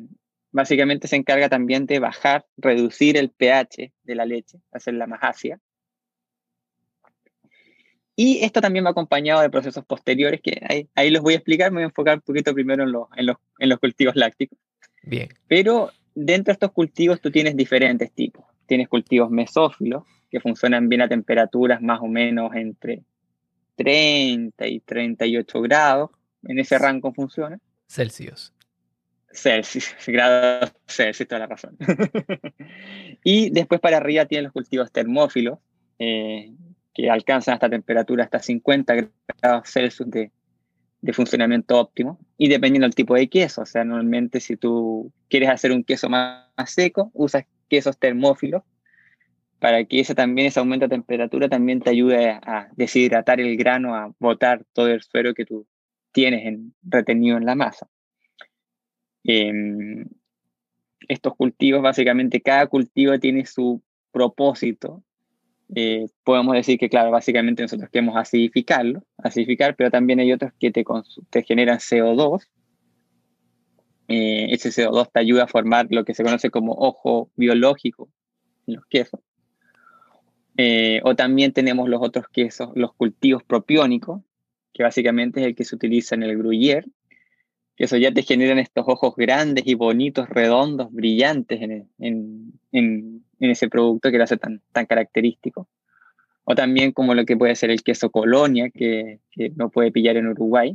básicamente 0.52 1.08
se 1.08 1.16
encarga 1.16 1.50
también 1.50 1.86
de 1.86 2.00
bajar, 2.00 2.46
reducir 2.58 3.18
el 3.18 3.30
pH 3.30 3.92
de 4.04 4.16
la 4.16 4.26
leche, 4.26 4.60
hacerla 4.72 5.08
más 5.08 5.20
ácida. 5.22 5.60
Y 8.16 8.44
esto 8.44 8.62
también 8.62 8.86
va 8.86 8.92
acompañado 8.92 9.42
de 9.42 9.50
procesos 9.50 9.84
posteriores 9.86 10.42
que 10.42 10.62
ahí, 10.70 10.88
ahí 10.96 11.10
los 11.10 11.24
voy 11.24 11.34
a 11.34 11.38
explicar, 11.38 11.72
me 11.72 11.78
voy 11.78 11.84
a 11.84 11.88
enfocar 11.88 12.16
un 12.16 12.22
poquito 12.22 12.54
primero 12.54 12.84
en 12.84 12.92
los, 12.92 13.08
en 13.16 13.26
los, 13.26 13.38
en 13.60 13.70
los 13.70 13.80
cultivos 13.80 14.16
lácticos. 14.16 14.58
Bien. 15.02 15.30
Pero 15.48 15.92
dentro 16.14 16.52
de 16.52 16.54
estos 16.54 16.72
cultivos 16.72 17.22
tú 17.22 17.32
tienes 17.32 17.56
diferentes 17.56 18.12
tipos. 18.12 18.46
Tienes 18.66 18.88
cultivos 18.88 19.30
mesófilos, 19.30 20.04
que 20.30 20.40
funcionan 20.40 20.90
bien 20.90 21.02
a 21.02 21.08
temperaturas 21.08 21.82
más 21.82 22.02
o 22.02 22.08
menos 22.08 22.56
entre 22.56 23.04
30 23.76 24.68
y 24.68 24.80
38 24.80 25.62
grados. 25.62 26.12
En 26.44 26.60
ese 26.60 26.78
rango 26.78 27.14
funciona. 27.14 27.60
Celsius. 27.88 28.54
Celsius, 29.32 29.96
grados 30.08 30.74
Celsius, 30.88 31.28
toda 31.28 31.40
la 31.40 31.48
razón. 31.48 31.78
y 33.24 33.50
después 33.50 33.82
para 33.82 33.98
arriba 33.98 34.26
tienen 34.26 34.46
los 34.46 34.54
cultivos 34.54 34.92
termófilos, 34.92 35.60
eh, 36.00 36.52
que 36.94 37.10
alcanzan 37.10 37.56
hasta 37.56 37.70
temperatura 37.70 38.24
hasta 38.24 38.40
50 38.40 38.94
grados 39.42 39.70
Celsius 39.70 40.10
de, 40.10 40.32
funcionamiento 41.12 41.78
óptimo, 41.78 42.20
y 42.38 42.48
dependiendo 42.48 42.86
del 42.86 42.96
tipo 42.96 43.16
de 43.16 43.28
queso. 43.28 43.64
O 43.64 43.66
sea, 43.66 43.84
normalmente 43.84 44.40
si 44.40 44.56
tú 44.56 45.12
quieres 45.30 45.50
hacer 45.50 45.72
un 45.72 45.84
queso 45.84 46.10
más, 46.10 46.46
seco, 46.68 47.12
usas 47.14 47.46
quesos 47.68 47.98
termófilos, 47.98 48.64
para 49.60 49.84
que 49.86 50.00
ese 50.00 50.16
también, 50.16 50.48
ese 50.48 50.60
aumento 50.60 50.86
de 50.86 50.96
temperatura 50.96 51.50
también 51.50 51.82
te 51.82 51.90
ayude 51.90 52.30
a 52.30 52.70
deshidratar 52.76 53.40
el 53.40 53.58
grano, 53.58 53.96
a 53.96 54.14
botar 54.20 54.64
todo 54.74 54.90
el 54.90 55.02
suero 55.02 55.34
que 55.34 55.46
tú 55.46 55.66
tienes 56.12 56.46
en, 56.46 56.74
retenido 56.84 57.38
en 57.38 57.46
la 57.46 57.56
masa. 57.56 57.88
Em, 59.24 60.06
estos 61.08 61.36
cultivos, 61.36 61.82
básicamente 61.82 62.42
cada 62.42 62.68
cultivo 62.68 63.20
tiene 63.20 63.46
su 63.46 63.82
propósito. 64.12 65.04
Eh, 65.76 66.06
podemos 66.24 66.54
decir 66.56 66.78
que, 66.78 66.90
claro, 66.90 67.12
básicamente 67.12 67.64
nosotros 67.64 67.90
queremos 67.90 68.16
acidificarlo, 68.16 69.04
acidificar, 69.18 69.76
pero 69.76 69.90
también 69.90 70.20
hay 70.20 70.32
otros 70.32 70.52
que 70.60 70.72
te, 70.72 70.86
te 71.30 71.44
generan 71.44 71.80
CO2. 71.80 72.48
Eh, 74.08 74.48
ese 74.52 74.70
CO2 74.70 75.10
te 75.12 75.20
ayuda 75.20 75.44
a 75.44 75.48
formar 75.48 75.88
lo 75.90 76.06
que 76.06 76.14
se 76.14 76.24
conoce 76.24 76.52
como 76.52 76.74
ojo 76.74 77.32
biológico 77.36 78.10
en 78.68 78.76
los 78.76 78.86
quesos. 78.86 79.20
Eh, 80.58 81.02
o 81.04 81.16
también 81.16 81.52
tenemos 81.52 81.90
los 81.90 82.02
otros 82.02 82.28
quesos, 82.28 82.70
los 82.76 82.94
cultivos 82.94 83.44
propiónicos, 83.44 84.22
que 84.74 84.84
básicamente 84.84 85.40
es 85.40 85.48
el 85.48 85.56
que 85.56 85.66
se 85.66 85.76
utiliza 85.76 86.16
en 86.16 86.24
el 86.24 86.38
gruyère, 86.38 86.86
que 87.76 87.86
eso 87.86 87.98
ya 87.98 88.12
te 88.12 88.22
generan 88.22 88.60
estos 88.60 88.86
ojos 88.88 89.16
grandes 89.16 89.66
y 89.66 89.74
bonitos, 89.74 90.30
redondos, 90.30 90.92
brillantes 90.92 91.60
en, 91.62 93.24
ese 93.52 93.70
producto 93.70 94.12
que 94.12 94.18
lo 94.18 94.24
hace 94.24 94.38
tan, 94.38 94.62
tan 94.72 94.86
característico. 94.86 95.68
O 96.46 96.56
también 96.56 96.92
como 96.92 97.14
lo 97.14 97.26
que 97.26 97.38
puede 97.38 97.56
ser 97.56 97.72
el 97.72 97.84
queso 97.84 98.10
colonia, 98.10 98.70
que, 98.70 99.20
que 99.32 99.50
no 99.52 99.70
puede 99.70 99.92
pillar 99.92 100.18
en 100.18 100.28
Uruguay. 100.28 100.74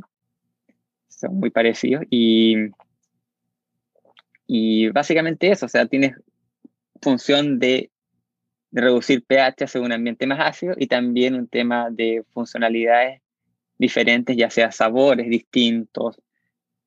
Son 1.07 1.35
muy 1.35 1.49
parecidos. 1.51 2.03
Y, 2.09 2.55
y 4.47 4.89
básicamente 4.89 5.51
eso, 5.51 5.67
o 5.67 5.69
sea, 5.69 5.85
tienes 5.85 6.15
función 7.01 7.59
de 7.59 7.91
de 8.71 8.81
reducir 8.81 9.23
pH 9.25 9.63
hacia 9.65 9.81
un 9.81 9.91
ambiente 9.91 10.27
más 10.27 10.39
ácido 10.41 10.75
y 10.77 10.87
también 10.87 11.35
un 11.35 11.47
tema 11.47 11.89
de 11.89 12.23
funcionalidades 12.31 13.21
diferentes, 13.77 14.35
ya 14.35 14.49
sea 14.49 14.71
sabores 14.71 15.29
distintos, 15.29 16.21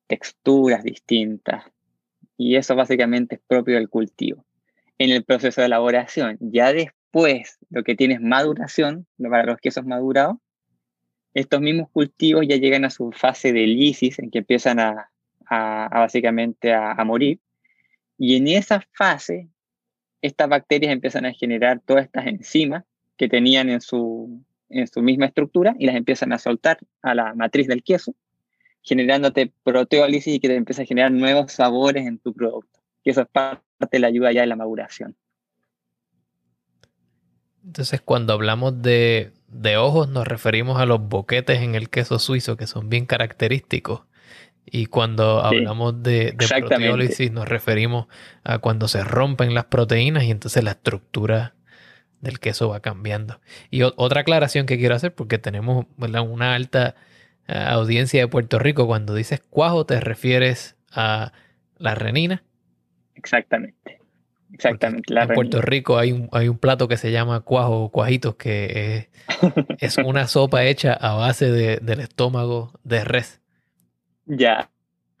texturas 0.07 0.83
distintas. 0.83 1.65
Y 2.37 2.55
eso 2.55 2.75
básicamente 2.75 3.35
es 3.35 3.41
propio 3.45 3.75
del 3.75 3.89
cultivo. 3.89 4.45
En 5.03 5.11
el 5.11 5.25
proceso 5.25 5.59
de 5.59 5.67
elaboración, 5.67 6.37
ya 6.39 6.71
después 6.71 7.59
lo 7.69 7.83
que 7.83 7.93
tienes 7.93 8.21
maduración, 8.21 9.05
para 9.21 9.43
los 9.43 9.57
quesos 9.57 9.83
madurados, 9.85 10.37
estos 11.33 11.59
mismos 11.59 11.89
cultivos 11.91 12.45
ya 12.47 12.55
llegan 12.55 12.85
a 12.85 12.89
su 12.89 13.11
fase 13.11 13.51
de 13.51 13.67
lisis, 13.67 14.17
en 14.19 14.31
que 14.31 14.37
empiezan 14.37 14.79
a, 14.79 15.09
básicamente 15.91 16.71
a, 16.71 16.93
a 16.93 17.03
morir. 17.03 17.41
Y 18.17 18.37
en 18.37 18.47
esa 18.47 18.81
fase 18.93 19.49
estas 20.21 20.47
bacterias 20.47 20.93
empiezan 20.93 21.25
a 21.25 21.33
generar 21.33 21.81
todas 21.81 22.05
estas 22.05 22.25
enzimas 22.25 22.85
que 23.17 23.27
tenían 23.27 23.69
en 23.69 23.81
su, 23.81 24.41
en 24.69 24.87
su 24.87 25.01
misma 25.01 25.25
estructura 25.25 25.75
y 25.77 25.85
las 25.85 25.97
empiezan 25.97 26.31
a 26.31 26.39
soltar 26.39 26.77
a 27.01 27.13
la 27.13 27.33
matriz 27.33 27.67
del 27.67 27.83
queso, 27.83 28.15
generándote 28.81 29.51
proteólisis 29.65 30.35
y 30.35 30.39
que 30.39 30.47
te 30.47 30.55
empieza 30.55 30.83
a 30.83 30.85
generar 30.85 31.11
nuevos 31.11 31.51
sabores 31.51 32.07
en 32.07 32.19
tu 32.19 32.33
producto. 32.33 32.79
Y 33.03 33.09
eso 33.09 33.19
es 33.23 33.27
parte 33.27 33.63
de 33.89 33.99
la 33.99 34.07
ayuda 34.07 34.31
ya 34.31 34.41
de 34.41 34.47
la 34.47 34.55
maduración. 34.55 35.15
Entonces, 37.65 38.01
cuando 38.01 38.33
hablamos 38.33 38.81
de, 38.81 39.31
de 39.47 39.77
ojos, 39.77 40.09
nos 40.09 40.27
referimos 40.27 40.79
a 40.79 40.85
los 40.85 41.01
boquetes 41.01 41.61
en 41.61 41.75
el 41.75 41.89
queso 41.89 42.19
suizo, 42.19 42.57
que 42.57 42.67
son 42.67 42.89
bien 42.89 43.05
característicos. 43.05 44.01
Y 44.65 44.87
cuando 44.87 45.41
hablamos 45.41 46.01
de, 46.03 46.33
de 46.37 46.47
proteólisis 46.47 47.31
nos 47.31 47.47
referimos 47.47 48.07
a 48.43 48.59
cuando 48.59 48.87
se 48.87 49.03
rompen 49.03 49.53
las 49.53 49.65
proteínas 49.65 50.23
y 50.23 50.31
entonces 50.31 50.63
la 50.63 50.71
estructura 50.71 51.53
del 52.21 52.39
queso 52.39 52.69
va 52.69 52.79
cambiando. 52.79 53.41
Y 53.69 53.81
otra 53.83 54.21
aclaración 54.21 54.65
que 54.65 54.77
quiero 54.77 54.95
hacer, 54.95 55.13
porque 55.13 55.37
tenemos 55.37 55.85
una 55.97 56.55
alta 56.55 56.95
eh, 57.47 57.57
audiencia 57.57 58.21
de 58.21 58.27
Puerto 58.29 58.57
Rico, 58.57 58.87
cuando 58.87 59.13
dices 59.13 59.41
cuajo 59.49 59.85
te 59.85 59.99
refieres 59.99 60.77
a 60.91 61.33
la 61.77 61.95
renina. 61.95 62.43
Exactamente. 63.15 63.99
Exactamente. 64.53 65.11
en 65.11 65.27
Puerto 65.29 65.61
Rico 65.61 65.97
hay 65.97 66.11
un, 66.11 66.29
hay 66.31 66.47
un 66.47 66.59
plato 66.59 66.87
que 66.87 66.97
se 66.97 67.11
llama 67.11 67.41
cuajo 67.41 67.85
o 67.85 67.89
cuajitos, 67.89 68.35
que 68.35 68.97
es, 68.97 69.09
es 69.79 69.97
una 69.97 70.27
sopa 70.27 70.63
hecha 70.63 70.93
a 70.93 71.15
base 71.15 71.51
de, 71.51 71.77
del 71.77 71.99
estómago 72.01 72.71
de 72.83 73.03
res. 73.03 73.41
Ya. 74.25 74.69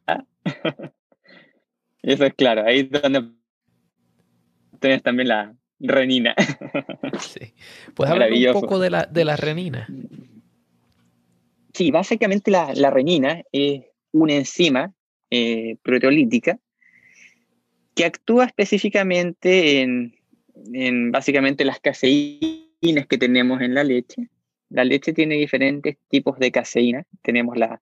Eso 2.03 2.25
es 2.25 2.33
claro, 2.35 2.65
ahí 2.65 2.89
es 2.91 3.01
donde 3.01 3.31
tienes 4.79 5.01
también 5.01 5.29
la 5.29 5.55
renina. 5.79 6.35
sí. 7.19 7.53
¿Puedes 7.95 8.11
hablar 8.11 8.31
un 8.31 8.53
poco 8.53 8.77
de 8.77 8.89
la, 8.89 9.05
de 9.05 9.25
la 9.25 9.35
renina? 9.35 9.87
Sí, 11.73 11.89
básicamente 11.89 12.51
la, 12.51 12.71
la 12.75 12.91
renina 12.91 13.41
es 13.51 13.81
una 14.11 14.35
enzima 14.35 14.93
eh, 15.31 15.77
proteolítica 15.81 16.59
que 17.95 18.05
actúa 18.05 18.45
específicamente 18.45 19.81
en, 19.81 20.15
en 20.73 21.11
básicamente 21.11 21.65
las 21.65 21.79
caseínas 21.79 23.07
que 23.07 23.17
tenemos 23.17 23.61
en 23.61 23.73
la 23.73 23.83
leche. 23.83 24.29
La 24.69 24.83
leche 24.83 25.13
tiene 25.13 25.35
diferentes 25.35 25.97
tipos 26.09 26.39
de 26.39 26.51
caseína. 26.51 27.05
Tenemos 27.21 27.57
la 27.57 27.81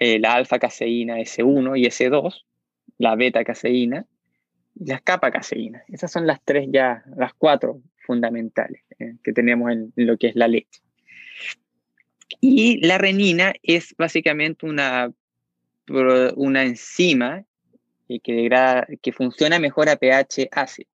eh, 0.00 0.18
la 0.18 0.32
alfa-caseína 0.32 1.18
S1 1.18 1.78
y 1.78 1.84
S2, 1.84 2.46
la 2.96 3.16
beta-caseína 3.16 4.06
y 4.74 4.86
la 4.86 4.98
kappa-caseína. 4.98 5.84
Esas 5.88 6.10
son 6.10 6.26
las 6.26 6.40
tres 6.42 6.68
ya, 6.72 7.04
las 7.18 7.34
cuatro 7.34 7.82
fundamentales 8.06 8.82
eh, 8.98 9.16
que 9.22 9.34
tenemos 9.34 9.70
en, 9.70 9.92
lo 9.96 10.16
que 10.16 10.28
es 10.28 10.36
la 10.36 10.48
leche. 10.48 10.80
Y 12.40 12.78
la 12.78 12.96
renina 12.96 13.52
es 13.62 13.94
básicamente 13.98 14.64
una, 14.64 15.12
una 16.36 16.64
enzima 16.64 17.44
que, 18.18 18.98
que 19.00 19.12
funciona 19.12 19.60
mejor 19.60 19.88
a 19.88 19.96
pH 19.96 20.48
ácido. 20.50 20.90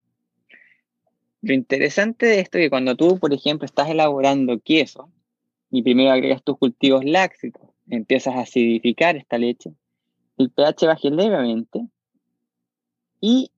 Lo 1.40 1.54
interesante 1.54 2.26
de 2.26 2.40
esto 2.40 2.58
es 2.58 2.64
que 2.64 2.70
cuando 2.70 2.96
tú, 2.96 3.18
por 3.18 3.32
ejemplo, 3.32 3.64
estás 3.64 3.88
elaborando 3.88 4.60
queso 4.60 5.10
y 5.70 5.82
primero 5.82 6.10
agregas 6.10 6.42
tus 6.42 6.58
cultivos 6.58 7.04
lácticos 7.04 7.70
empiezas 7.88 8.34
a 8.34 8.40
acidificar 8.40 9.16
esta 9.16 9.38
leche, 9.38 9.72
el 10.38 10.50
pH 10.50 10.86
baja 10.86 11.08
levemente 11.08 11.86
y 13.20 13.50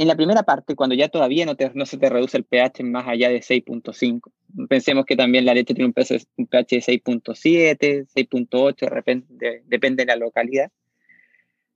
en 0.00 0.06
la 0.06 0.14
primera 0.14 0.44
parte, 0.44 0.76
cuando 0.76 0.94
ya 0.94 1.08
todavía 1.08 1.44
no, 1.44 1.56
no 1.74 1.86
se 1.86 1.98
te 1.98 2.08
reduce 2.08 2.36
el 2.36 2.44
pH 2.44 2.84
más 2.84 3.08
allá 3.08 3.30
de 3.30 3.40
6.5, 3.40 4.30
pensemos 4.68 5.04
que 5.04 5.16
también 5.16 5.44
la 5.44 5.54
leche 5.54 5.74
tiene 5.74 5.86
un, 5.86 5.92
pH 5.92 6.14
de 6.14 6.80
6.7, 6.80 8.06
6.8, 8.06 9.26
de 9.28 9.62
depende 9.66 10.04
de 10.04 10.06
la 10.06 10.16
localidad. 10.16 10.70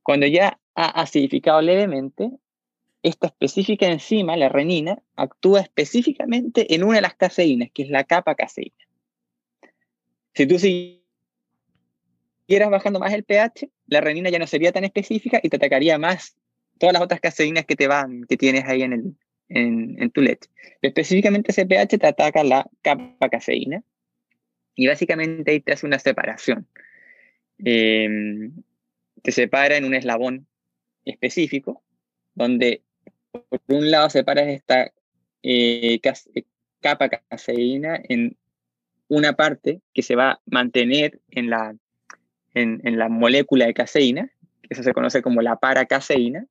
Cuando 0.03 0.27
ya 0.27 0.59
ha 0.75 1.03
acidificado 1.03 1.61
levemente, 1.61 2.31
esta 3.03 3.27
específica 3.29 3.87
enzima, 3.87 4.37
la 4.37 4.49
renina, 4.49 5.03
actúa 5.17 5.61
específicamente 5.61 6.75
en 6.75 6.85
una 6.85 6.97
de 6.97 7.03
las 7.03 7.15
caseínas, 7.15 7.71
que 7.73 7.83
es 7.83 7.91
la 7.91 8.05
capa 8.05 8.35
caseína. 8.35 8.77
Si 10.35 10.47
tú 10.47 10.59
siguieras 10.59 11.03
bajando 12.71 13.01
más 13.01 13.13
el 13.13 13.25
pH, 13.25 13.69
la 13.87 14.01
renina 14.01 14.31
ya 14.31 14.39
no 14.39 14.47
sería 14.47 14.73
tan 14.73 14.85
específica 14.85 15.41
y 15.43 15.49
te 15.49 15.57
atacaría 15.57 15.99
más 15.99 16.37
todas 16.79 16.95
las 16.95 17.03
otras 17.03 17.21
caseínas 17.21 17.67
que 17.67 17.77
te 17.77 17.87
van, 17.87 18.25
que 18.25 18.37
tienes 18.37 18.65
ahí 18.65 18.83
en, 18.83 18.93
el, 18.93 19.17
en, 19.49 20.11
tu 20.11 20.21
leche. 20.21 20.49
específicamente 20.81 21.53
ese 21.53 21.67
pH 21.67 21.99
te 21.99 22.07
ataca 22.07 22.43
la 22.45 22.69
capa 22.83 23.29
caseína 23.29 23.83
y 24.75 24.87
básicamente 24.87 25.51
ahí 25.51 25.61
te 25.61 25.73
hace 25.73 25.87
una 25.87 25.99
separación. 25.99 26.67
Em, 27.59 28.53
te 29.23 29.33
separa 29.33 29.77
en 29.77 29.85
un 29.85 29.95
eslabón 29.95 30.47
específico, 31.05 31.83
donde 32.35 32.83
por 33.31 33.61
un 33.69 33.91
lado 33.91 34.11
separas 34.11 34.49
esta 34.49 34.93
eh, 35.43 36.01
capa 36.81 37.09
caseína 37.09 38.01
en 38.09 38.37
una 39.09 39.35
parte 39.35 39.81
que 39.93 40.03
se 40.03 40.17
va 40.17 40.33
a 40.33 40.41
mantener 40.47 41.21
en 41.31 41.51
la, 41.51 41.75
en, 42.55 42.81
la 42.99 43.09
molécula 43.09 43.67
de 43.67 43.75
caseína, 43.75 44.31
que 44.63 44.69
eso 44.71 44.83
se 44.83 44.93
conoce 44.93 45.23
como 45.23 45.43
la 45.43 45.57
paracaseína, 45.57 46.47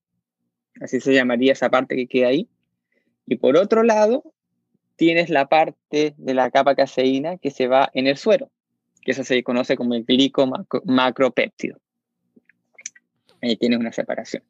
así 0.79 0.99
se 0.99 1.13
llamaría 1.13 1.53
esa 1.53 1.69
parte 1.69 1.95
que 1.95 2.07
queda 2.07 2.29
ahí. 2.29 2.49
Y 3.25 3.37
por 3.37 3.57
otro 3.57 3.83
lado, 3.83 4.33
tienes 4.95 5.29
la 5.29 5.47
parte 5.47 6.13
de 6.17 6.33
la 6.33 6.51
capa 6.51 6.75
caseína 6.75 7.37
que 7.37 7.51
se 7.51 7.67
va 7.67 7.89
en 7.93 8.07
el 8.07 8.17
suero, 8.17 8.51
que 9.01 9.11
eso 9.11 9.23
se 9.23 9.43
conoce 9.43 9.75
como 9.75 9.93
el 9.93 10.05
glico 10.05 10.47
macropéptido. 10.85 11.79
Ahí 13.41 13.55
tienes 13.55 13.79
una 13.79 13.91
separación. 13.91 14.43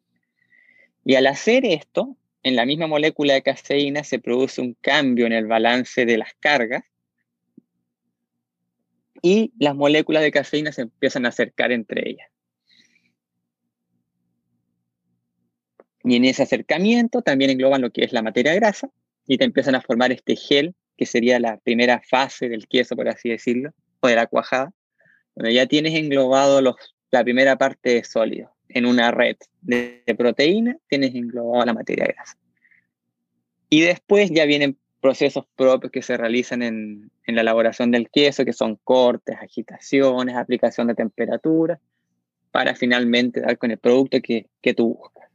Y 1.04 1.14
al 1.14 1.26
hacer 1.26 1.64
esto, 1.64 2.16
en 2.42 2.56
la 2.56 2.66
misma 2.66 2.86
molécula 2.86 3.34
de 3.34 3.42
caseína 3.42 4.04
se 4.04 4.18
produce 4.18 4.60
un 4.60 4.74
cambio 4.74 5.26
en 5.26 5.32
el 5.32 5.46
balance 5.46 6.04
de 6.04 6.18
las 6.18 6.34
cargas 6.40 6.84
y 9.22 9.52
las 9.58 9.74
moléculas 9.74 10.22
de 10.22 10.32
caseína 10.32 10.72
se 10.72 10.82
empiezan 10.82 11.24
a 11.24 11.28
acercar 11.28 11.70
entre 11.70 12.08
ellas. 12.10 12.28
Y 16.04 16.16
en 16.16 16.24
ese 16.24 16.42
acercamiento 16.42 17.22
también 17.22 17.50
engloban 17.50 17.80
lo 17.80 17.92
que 17.92 18.04
es 18.04 18.12
la 18.12 18.22
materia 18.22 18.54
grasa 18.54 18.90
y 19.26 19.38
te 19.38 19.44
empiezan 19.44 19.76
a 19.76 19.80
formar 19.80 20.10
este 20.10 20.34
gel, 20.34 20.74
que 20.96 21.06
sería 21.06 21.38
la 21.38 21.58
primera 21.58 22.02
fase 22.04 22.48
del 22.48 22.66
queso, 22.66 22.96
por 22.96 23.08
así 23.08 23.28
decirlo, 23.28 23.72
o 24.00 24.08
de 24.08 24.16
la 24.16 24.26
cuajada, 24.26 24.72
donde 25.36 25.54
ya 25.54 25.66
tienes 25.66 25.94
englobado 25.94 26.60
los, 26.60 26.74
la 27.12 27.22
primera 27.22 27.56
parte 27.56 27.94
de 27.94 28.04
sólido. 28.04 28.52
En 28.74 28.86
una 28.86 29.10
red 29.10 29.36
de, 29.60 30.02
de 30.06 30.14
proteína 30.14 30.76
tienes 30.88 31.14
englobado 31.14 31.64
la 31.64 31.74
materia 31.74 32.06
grasa. 32.06 32.36
Y 33.68 33.80
después 33.80 34.30
ya 34.30 34.44
vienen 34.44 34.76
procesos 35.02 35.44
propios 35.56 35.92
que 35.92 36.00
se 36.00 36.16
realizan 36.16 36.62
en, 36.62 37.10
la 37.26 37.40
elaboración 37.40 37.90
del 37.90 38.08
queso, 38.08 38.44
que 38.44 38.52
son 38.52 38.78
cortes, 38.84 39.36
agitaciones, 39.40 40.36
aplicación 40.36 40.86
de 40.86 40.94
temperatura, 40.94 41.80
para 42.50 42.74
finalmente 42.74 43.40
dar 43.40 43.58
con 43.58 43.70
el 43.70 43.78
producto 43.78 44.20
que, 44.22 44.46
que 44.62 44.74
tú 44.74 44.94
buscas. 44.94 45.28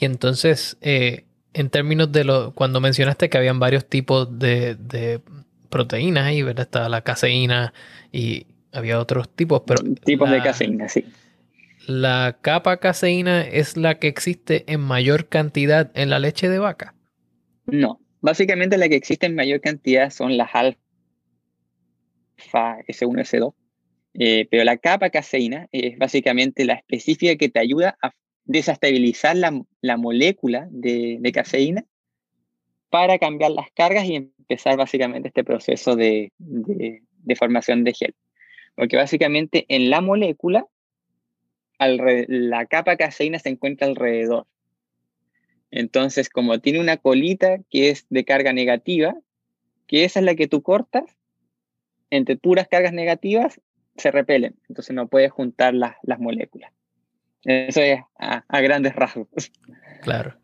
Y 0.00 0.04
entonces, 0.04 0.78
eh, 0.80 1.24
en 1.52 1.70
términos 1.70 2.10
de 2.10 2.24
lo, 2.24 2.54
cuando 2.54 2.80
mencionaste 2.80 3.28
que 3.28 3.36
habían 3.36 3.58
varios 3.58 3.86
tipos 3.86 4.38
de, 4.38 4.76
de 4.76 5.20
proteínas 5.68 6.24
ahí, 6.24 6.42
¿verdad? 6.42 6.62
Estaba 6.62 6.88
la 6.88 7.02
caseína 7.02 7.74
y 8.12 8.46
había 8.72 8.98
otros 8.98 9.28
tipos, 9.28 9.62
pero... 9.66 9.82
Tipos 10.04 10.30
de 10.30 10.40
caseína, 10.40 10.88
sí. 10.88 11.04
¿La 11.88 12.36
capa 12.42 12.76
caseína 12.76 13.40
es 13.40 13.78
la 13.78 13.98
que 13.98 14.08
existe 14.08 14.70
en 14.70 14.82
mayor 14.82 15.30
cantidad 15.30 15.90
en 15.94 16.10
la 16.10 16.18
leche 16.18 16.50
de 16.50 16.58
vaca? 16.58 16.94
No, 17.64 17.98
básicamente 18.20 18.76
la 18.76 18.90
que 18.90 18.96
existe 18.96 19.24
en 19.24 19.34
mayor 19.34 19.62
cantidad 19.62 20.10
son 20.10 20.36
las 20.36 20.54
alfa 20.54 20.76
S1, 22.86 23.22
S2, 23.22 23.54
eh, 24.20 24.46
pero 24.50 24.64
la 24.64 24.76
capa 24.76 25.08
caseína 25.08 25.66
es 25.72 25.96
básicamente 25.96 26.66
la 26.66 26.74
específica 26.74 27.36
que 27.36 27.48
te 27.48 27.58
ayuda 27.58 27.96
a 28.02 28.10
desestabilizar 28.44 29.36
la, 29.36 29.58
la 29.80 29.96
molécula 29.96 30.68
de, 30.70 31.16
de, 31.18 31.32
caseína 31.32 31.86
para 32.90 33.18
cambiar 33.18 33.52
las 33.52 33.70
cargas 33.74 34.04
y 34.04 34.16
empezar 34.16 34.76
básicamente 34.76 35.28
este 35.28 35.42
proceso 35.42 35.96
de, 35.96 36.32
de, 36.36 37.00
de 37.16 37.36
formación 37.36 37.82
de 37.84 37.94
gel. 37.94 38.14
Porque 38.74 38.98
básicamente 38.98 39.64
en 39.70 39.88
la 39.88 40.02
molécula 40.02 40.66
la 41.78 42.66
capa 42.66 42.96
caseína 42.96 43.38
se 43.38 43.50
encuentra 43.50 43.86
alrededor. 43.86 44.46
Entonces, 45.70 46.28
como 46.28 46.60
tiene 46.60 46.80
una 46.80 46.96
colita 46.96 47.58
que 47.70 47.90
es 47.90 48.06
de 48.08 48.24
carga 48.24 48.52
negativa, 48.52 49.14
que 49.86 50.04
esa 50.04 50.20
es 50.20 50.24
la 50.24 50.34
que 50.34 50.48
tú 50.48 50.62
cortas, 50.62 51.04
entre 52.10 52.36
puras 52.36 52.68
cargas 52.68 52.92
negativas 52.92 53.60
se 53.96 54.10
repelen. 54.10 54.56
Entonces 54.68 54.94
no 54.94 55.08
puedes 55.08 55.30
juntar 55.30 55.74
las, 55.74 55.96
las 56.02 56.18
moléculas. 56.18 56.72
Eso 57.44 57.80
es 57.80 58.00
a, 58.18 58.60
grandes 58.60 58.94
rasgos. 58.94 59.52
Claro. 60.02 60.36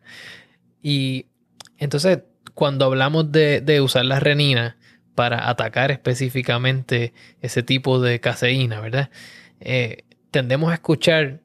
Y 0.81 1.27
entonces, 1.77 2.19
cuando 2.53 2.85
hablamos 2.85 3.31
de, 3.31 3.61
de 3.61 3.81
usar 3.81 4.05
la 4.05 4.19
renina 4.19 4.77
para 5.15 5.49
atacar 5.49 5.91
específicamente 5.91 7.13
ese 7.41 7.63
tipo 7.63 7.99
de 7.99 8.19
caseína, 8.19 8.81
¿verdad? 8.81 9.09
Eh, 9.59 10.03
tendemos 10.35 10.69
a 10.69 10.73
escuchar 10.73 11.39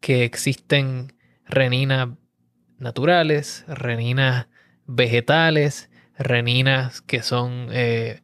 que 0.00 0.24
existen 0.24 1.12
reninas 1.44 2.08
naturales, 2.78 3.62
reninas 3.68 4.48
vegetales, 4.86 5.90
reninas 6.16 7.02
que 7.02 7.22
son 7.22 7.68
eh, 7.72 8.22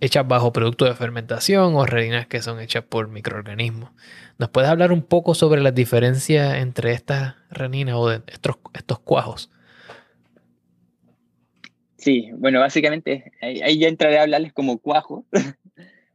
hechas 0.00 0.28
bajo 0.28 0.52
producto 0.52 0.84
de 0.84 0.94
fermentación 0.94 1.76
o 1.76 1.86
reninas 1.86 2.26
que 2.26 2.42
son 2.42 2.60
hechas 2.60 2.84
por 2.84 3.08
microorganismos. 3.08 3.92
¿Nos 4.36 4.50
puedes 4.50 4.68
hablar 4.68 4.92
un 4.92 5.00
poco 5.00 5.32
sobre 5.32 5.62
las 5.62 5.74
diferencias 5.74 6.56
entre 6.56 6.92
estas 6.92 7.36
reninas 7.50 7.94
o 7.96 8.10
de 8.10 8.20
estos, 8.26 8.98
cuajos? 8.98 9.50
Sí, 11.96 12.28
bueno, 12.34 12.60
básicamente 12.60 13.32
ahí, 13.40 13.78
ya 13.78 13.88
entraré 13.88 14.18
a 14.18 14.24
hablarles 14.24 14.52
como 14.52 14.76
cuajos 14.76 15.24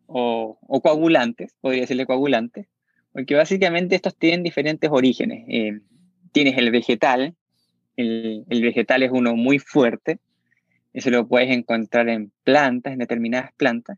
o, 0.05 0.59
coagulantes, 0.83 1.55
podría 1.61 1.81
decirle 1.81 2.05
coagulantes. 2.05 2.67
Porque 3.13 3.35
básicamente 3.35 3.95
estos 3.95 4.17
tienen 4.17 4.43
diferentes 4.43 4.89
orígenes. 4.91 5.45
Eh, 5.47 5.79
tienes 6.31 6.57
el 6.57 6.71
vegetal, 6.71 7.35
el, 7.95 8.45
vegetal 8.49 9.03
es 9.03 9.11
uno 9.11 9.35
muy 9.35 9.59
fuerte, 9.59 10.19
eso 10.93 11.09
lo 11.11 11.27
puedes 11.27 11.49
encontrar 11.51 12.09
en 12.09 12.31
plantas, 12.43 12.93
en 12.93 12.99
determinadas 12.99 13.51
plantas, 13.53 13.97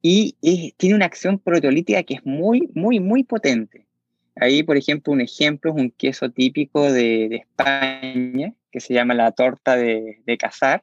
y 0.00 0.34
tiene 0.78 0.96
una 0.96 1.06
acción 1.06 1.38
proteolítica 1.38 2.02
que 2.02 2.14
es 2.14 2.26
muy, 2.26 2.68
muy, 2.74 2.98
muy 2.98 3.22
potente. 3.22 3.86
Ahí, 4.34 4.62
por 4.62 4.76
ejemplo, 4.76 5.12
un 5.12 5.20
ejemplo 5.20 5.70
es 5.70 5.80
un 5.80 5.90
queso 5.90 6.30
típico 6.30 6.90
de, 6.90 7.28
de 7.28 7.36
España, 7.36 8.54
que 8.72 8.80
se 8.80 8.94
llama 8.94 9.14
la 9.14 9.30
torta 9.30 9.76
de, 9.76 10.22
de 10.24 10.38
cazar. 10.38 10.82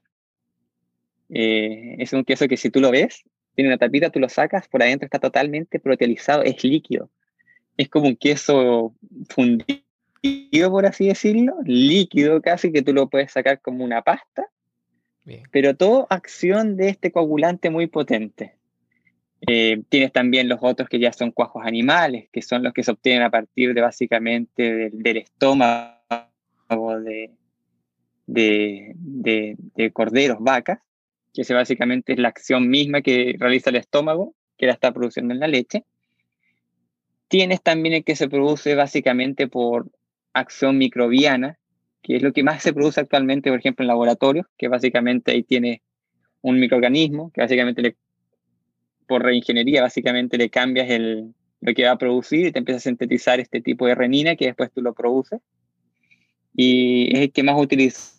Eh, 1.30 1.96
es 1.98 2.14
un 2.14 2.24
queso 2.24 2.48
que 2.48 2.58
si 2.58 2.70
tú 2.70 2.80
lo 2.80 2.92
ves, 2.92 3.24
tiene 3.56 3.70
una 3.70 3.78
tapita, 3.78 4.12
tú 4.12 4.20
lo 4.20 4.30
sacas, 4.30 4.68
por 4.68 4.84
adentro 4.84 5.06
está 5.06 5.20
totalmente 5.20 5.80
proteolizado, 5.80 6.44
es 6.44 6.64
líquido 6.64 7.10
es 7.80 7.88
como 7.88 8.10
un 8.10 8.18
queso 8.18 8.94
fundido, 9.30 10.70
por 10.70 10.86
así 10.86 11.08
decirlo, 11.08 11.56
líquido 11.64 12.42
casi, 12.42 12.74
que 12.74 12.82
tú 12.82 12.94
lo 12.94 13.08
puedes 13.08 13.32
sacar 13.32 13.62
como 13.62 13.86
una 13.86 14.02
pasta, 14.02 14.50
pero 15.50 15.78
todo 15.78 16.06
acción 16.10 16.76
de 16.76 16.90
este 16.90 17.14
coagulante 17.14 17.70
muy 17.70 17.88
potente. 17.88 18.56
Eh, 19.48 19.82
tienes 19.88 20.12
también 20.12 20.50
los 20.50 20.60
otros 20.62 20.90
que 20.90 21.00
ya 21.00 21.14
son 21.14 21.32
cuajos 21.32 21.64
animales, 21.66 22.28
que 22.34 22.42
son 22.42 22.64
los 22.64 22.74
que 22.74 22.84
se 22.84 22.92
obtienen 22.92 23.22
a 23.22 23.32
partir 23.32 23.74
de 23.74 23.80
básicamente 23.80 24.90
del, 24.92 25.18
estómago 25.18 25.96
de, 27.00 27.32
de, 28.28 28.92
de, 28.96 29.56
de, 29.58 29.92
corderos, 29.92 30.40
vacas, 30.42 30.80
que 31.34 31.44
ese 31.44 31.54
básicamente 31.54 32.12
es 32.12 32.20
la 32.20 32.28
acción 32.28 32.68
misma 32.68 33.02
que 33.02 33.38
realiza 33.40 33.70
el 33.70 33.78
estómago, 33.78 34.36
que 34.58 34.66
la 34.66 34.74
está 34.74 34.92
produciendo 34.92 35.34
en 35.34 35.40
la 35.40 35.48
leche. 35.48 35.86
Tienes 37.30 37.62
también 37.62 37.94
el 37.94 38.04
que 38.04 38.16
se 38.16 38.28
produce 38.28 38.74
básicamente 38.74 39.48
por 39.48 39.90
acción 40.34 40.78
microbiana, 40.80 41.60
que 42.02 42.16
es 42.16 42.24
lo 42.24 42.34
que 42.34 42.44
más 42.44 42.64
se 42.64 42.74
produce 42.74 43.00
actualmente, 43.00 43.52
por 43.52 43.60
ejemplo, 43.60 43.84
en 43.84 43.88
laboratorios, 43.88 44.48
que 44.58 44.68
básicamente 44.68 45.32
ahí 45.32 45.44
tiene 45.44 45.84
un 46.42 46.60
microorganismo, 46.60 47.32
que 47.32 47.42
básicamente 47.42 47.84
le, 47.84 47.96
por 49.08 49.24
reingeniería, 49.24 49.84
básicamente 49.84 50.38
le 50.40 50.50
cambias 50.50 50.90
el, 50.90 51.36
lo 51.62 51.74
que 51.76 51.84
va 51.84 51.92
a 51.92 51.98
producir 52.00 52.48
y 52.48 52.52
te 52.52 52.60
empieza 52.60 52.78
a 52.78 52.82
sintetizar 52.82 53.40
este 53.40 53.62
tipo 53.62 53.86
de 53.86 53.94
renina 53.94 54.36
que 54.36 54.46
después 54.48 54.72
tú 54.72 54.82
lo 54.82 54.94
produces. 54.94 55.40
Y 56.56 57.16
es 57.16 57.22
el 57.22 57.32
que 57.32 57.44
más 57.44 57.62
utiliza 57.62 58.16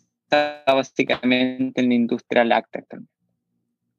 básicamente 0.66 1.80
en 1.80 1.88
la 1.88 1.94
industria 1.94 2.44
láctea 2.44 2.84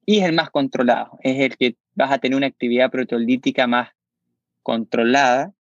Y 0.06 0.20
es 0.20 0.24
el 0.24 0.34
más 0.34 0.50
controlado, 0.52 1.20
es 1.22 1.38
el 1.40 1.58
que 1.58 1.76
vas 1.96 2.12
a 2.12 2.20
tener 2.20 2.38
una 2.38 2.48
actividad 2.48 2.90
proteolítica 2.90 3.68
más 3.68 3.90
controlada 4.64 5.54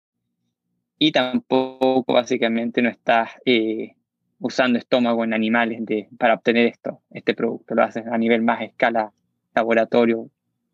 y 0.98 1.12
tampoco 1.12 2.04
básicamente 2.08 2.82
no 2.82 2.90
estás 2.90 3.32
eh, 3.46 3.96
usando 4.40 4.78
estómago 4.78 5.24
en 5.24 5.34
animales 5.34 5.80
de, 5.86 6.08
para 6.18 6.36
obtener 6.36 6.68
esto, 6.68 7.02
este 7.10 7.34
producto, 7.34 7.74
lo 7.74 7.84
haces 7.84 8.06
a 8.06 8.18
nivel 8.18 8.42
más 8.42 8.62
escala 8.62 9.12
laboratorio 9.56 10.30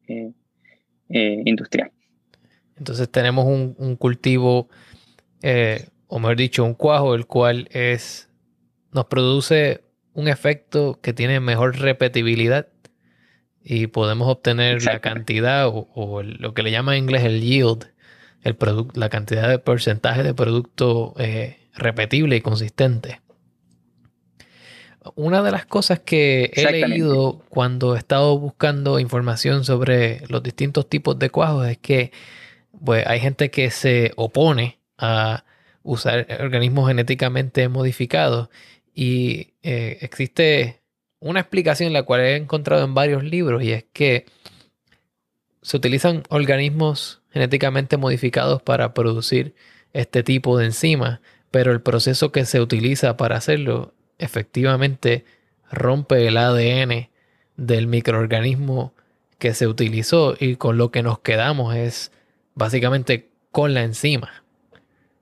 eh, 0.08 0.32
eh, 1.10 1.42
industrial. 1.46 1.92
Entonces 2.78 3.10
tenemos 3.10 3.46
un, 3.46 3.76
un 3.78 3.96
cultivo, 3.96 4.68
o 6.08 6.20
mejor 6.20 6.36
dicho, 6.36 6.63
un 6.63 6.74
cuajo, 6.74 7.16
el 7.16 7.26
cual 7.26 7.70
es, 7.72 8.30
nos 8.92 9.06
produce 9.06 9.82
un 10.13 10.28
efecto 10.28 11.00
que 11.02 11.13
tiene 11.13 11.40
mejor 11.40 11.80
repetibilidad 11.80 12.68
y 13.63 13.88
podemos 13.88 14.28
obtener 14.28 14.84
la 14.84 15.00
cantidad 15.00 15.68
o, 15.68 15.88
o, 15.94 16.24
lo 16.24 16.54
que 16.54 16.63
le 16.63 16.72
llama 16.72 16.96
en 16.96 17.04
inglés 17.04 17.24
el 17.24 17.42
yield 17.42 17.86
el 18.43 18.58
la 18.93 19.10
cantidad 19.10 19.50
de 19.50 19.60
porcentaje 19.60 20.23
de 20.23 20.34
producto 20.34 21.13
eh, 21.17 21.58
repetible 21.73 22.36
y 22.36 22.41
consistente. 22.41 23.21
Una 25.15 25.41
de 25.41 25.52
las 25.52 25.65
cosas 25.65 26.00
que 26.00 26.52
he 26.54 26.71
leído 26.71 27.41
cuando 27.50 27.95
he 27.95 28.00
estado 28.00 28.38
buscando 28.38 29.00
información 29.00 29.63
sobre 29.63 30.21
los 30.28 30.43
distintos 30.43 30.89
tipos 30.89 31.17
de 31.17 31.30
cuajos 31.30 31.67
es 31.67 31.78
que 31.78 32.12
pues, 32.84 33.06
hay 33.08 33.19
gente 33.19 33.50
que 33.50 33.71
se 33.71 34.12
opone 34.17 34.80
a 34.97 35.45
usar 35.84 36.28
organismos 36.41 36.89
genéticamente 36.89 37.69
modificados 37.69 38.50
y 38.93 39.54
eh, 39.63 40.00
existe 40.02 40.82
una 41.19 41.39
explicación 41.39 41.93
la 41.93 42.04
cual 42.04 42.21
he 42.21 42.36
encontrado 42.36 42.84
en 42.84 42.93
varios 42.93 43.23
libros 43.23 43.63
y 43.63 43.71
es 43.71 43.86
que 43.93 44.26
se 45.62 45.78
utilizan 45.78 46.24
organismos 46.30 47.22
genéticamente 47.32 47.98
modificados 47.98 48.62
para 48.62 48.93
producir 48.93 49.56
este 49.93 50.24
tipo 50.24 50.58
de 50.58 50.65
enzimas, 50.65 51.20
pero 51.52 51.72
el 51.72 51.82
proceso 51.82 52.32
que 52.32 52.46
se 52.46 52.62
utiliza 52.62 53.17
para 53.17 53.38
hacerlo 53.38 53.93
efectivamente 54.17 55.26
rompe 55.72 56.28
el 56.28 56.38
ADN 56.38 57.10
del 57.56 57.88
microorganismo 57.88 58.93
que 59.39 59.54
se 59.54 59.67
utilizó 59.67 60.36
y 60.39 60.56
con 60.56 60.78
lo 60.78 60.91
que 60.91 61.04
nos 61.04 61.20
quedamos 61.20 61.76
es 61.76 62.12
básicamente 62.56 63.30
con 63.52 63.74
la 63.74 63.84
enzima. 63.84 64.43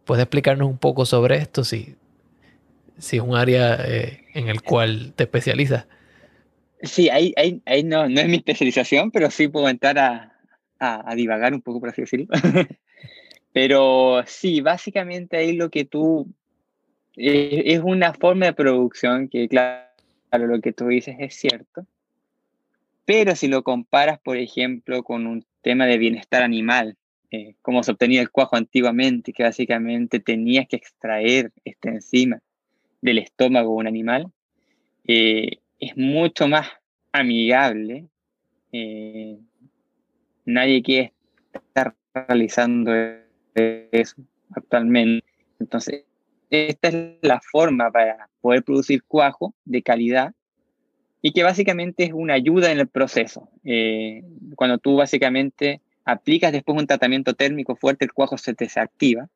¿Puedes 0.06 0.24
explicarnos 0.24 0.68
un 0.68 0.78
poco 0.78 1.06
sobre 1.06 1.38
esto 1.38 1.64
si, 1.64 1.96
si 2.98 3.18
es 3.18 3.24
un 3.24 3.36
área 3.36 3.76
eh, 3.76 4.26
en 4.34 4.50
el 4.50 4.62
cual 4.62 5.14
te 5.16 5.24
especializas? 5.24 5.88
Sí, 6.82 7.10
ahí, 7.10 7.34
ahí, 7.38 7.62
ahí 7.66 7.84
no, 7.84 8.08
no, 8.10 8.20
es 8.20 8.28
mi 8.28 8.36
especialización, 8.36 9.12
pero 9.12 9.32
sí 9.32 9.48
puedo 9.48 9.70
entrar 9.70 9.98
a, 9.98 10.36
a, 10.80 11.16
divagar 11.16 11.54
un 11.54 11.62
poco, 11.62 11.80
por 11.80 11.90
así 11.90 12.02
decirlo. 12.02 12.28
Pero 13.54 14.22
sí, 14.26 14.62
básicamente 14.62 15.38
ahí 15.38 15.54
lo 15.54 15.70
que 15.70 15.86
tú... 15.86 16.28
Eh, 17.16 17.64
es 17.68 17.80
una 17.80 18.14
forma 18.14 18.48
de 18.48 18.54
producción 18.54 19.30
que, 19.30 19.48
claro, 19.48 19.88
lo 20.34 20.60
que 20.60 20.74
tú 20.74 20.88
dices 20.88 21.16
es 21.20 21.36
cierto. 21.36 21.88
Pero 23.06 23.36
si 23.36 23.48
lo 23.48 23.64
comparas, 23.64 24.20
por 24.20 24.36
ejemplo, 24.36 25.04
con 25.04 25.26
un 25.26 25.46
tema 25.62 25.86
de 25.86 25.98
bienestar 25.98 26.44
animal, 26.44 26.98
eh, 27.32 27.56
cómo 27.62 27.84
se 27.84 27.92
obtenía 27.92 28.22
el 28.22 28.32
cuajo 28.32 28.58
antiguamente, 28.58 29.32
que 29.32 29.44
básicamente 29.44 30.20
tenías 30.20 30.68
que 30.68 30.76
extraer 30.76 31.52
esta 31.64 31.90
enzima 31.90 32.42
del 33.02 33.20
estómago 33.20 33.72
de 33.72 33.78
un 33.78 33.88
animal, 33.88 34.32
eh, 35.08 35.60
es 35.80 35.96
mucho 35.98 36.48
más 36.48 36.68
amigable. 37.12 38.08
Eh, 38.72 39.38
nadie 40.46 40.82
quiere 40.82 41.14
estar 41.54 41.96
realizando 42.14 42.92
eso 43.54 44.16
actualmente. 44.54 45.26
Entonces, 45.60 46.04
esta 46.50 46.90
es 46.90 46.96
la 47.22 47.42
forma 47.42 47.92
para 47.92 48.30
poder 48.42 48.64
producir 48.64 49.04
cuajo 49.04 49.54
de 49.66 49.82
calidad 49.82 50.34
y 51.22 51.32
que 51.32 51.44
básicamente 51.44 52.04
es 52.04 52.14
una 52.14 52.36
ayuda 52.36 52.72
en 52.72 52.80
el 52.80 52.88
proceso. 52.88 53.50
Eh, 53.64 54.24
cuando 54.56 54.78
tú 54.78 54.96
básicamente 54.96 55.82
aplicas 56.04 56.52
después 56.52 56.78
un 56.78 56.86
tratamiento 56.86 57.34
térmico 57.34 57.76
fuerte, 57.76 58.06
el 58.06 58.14
cuajo 58.14 58.38
se 58.38 58.54
te 58.54 58.66
desactiva, 58.66 59.28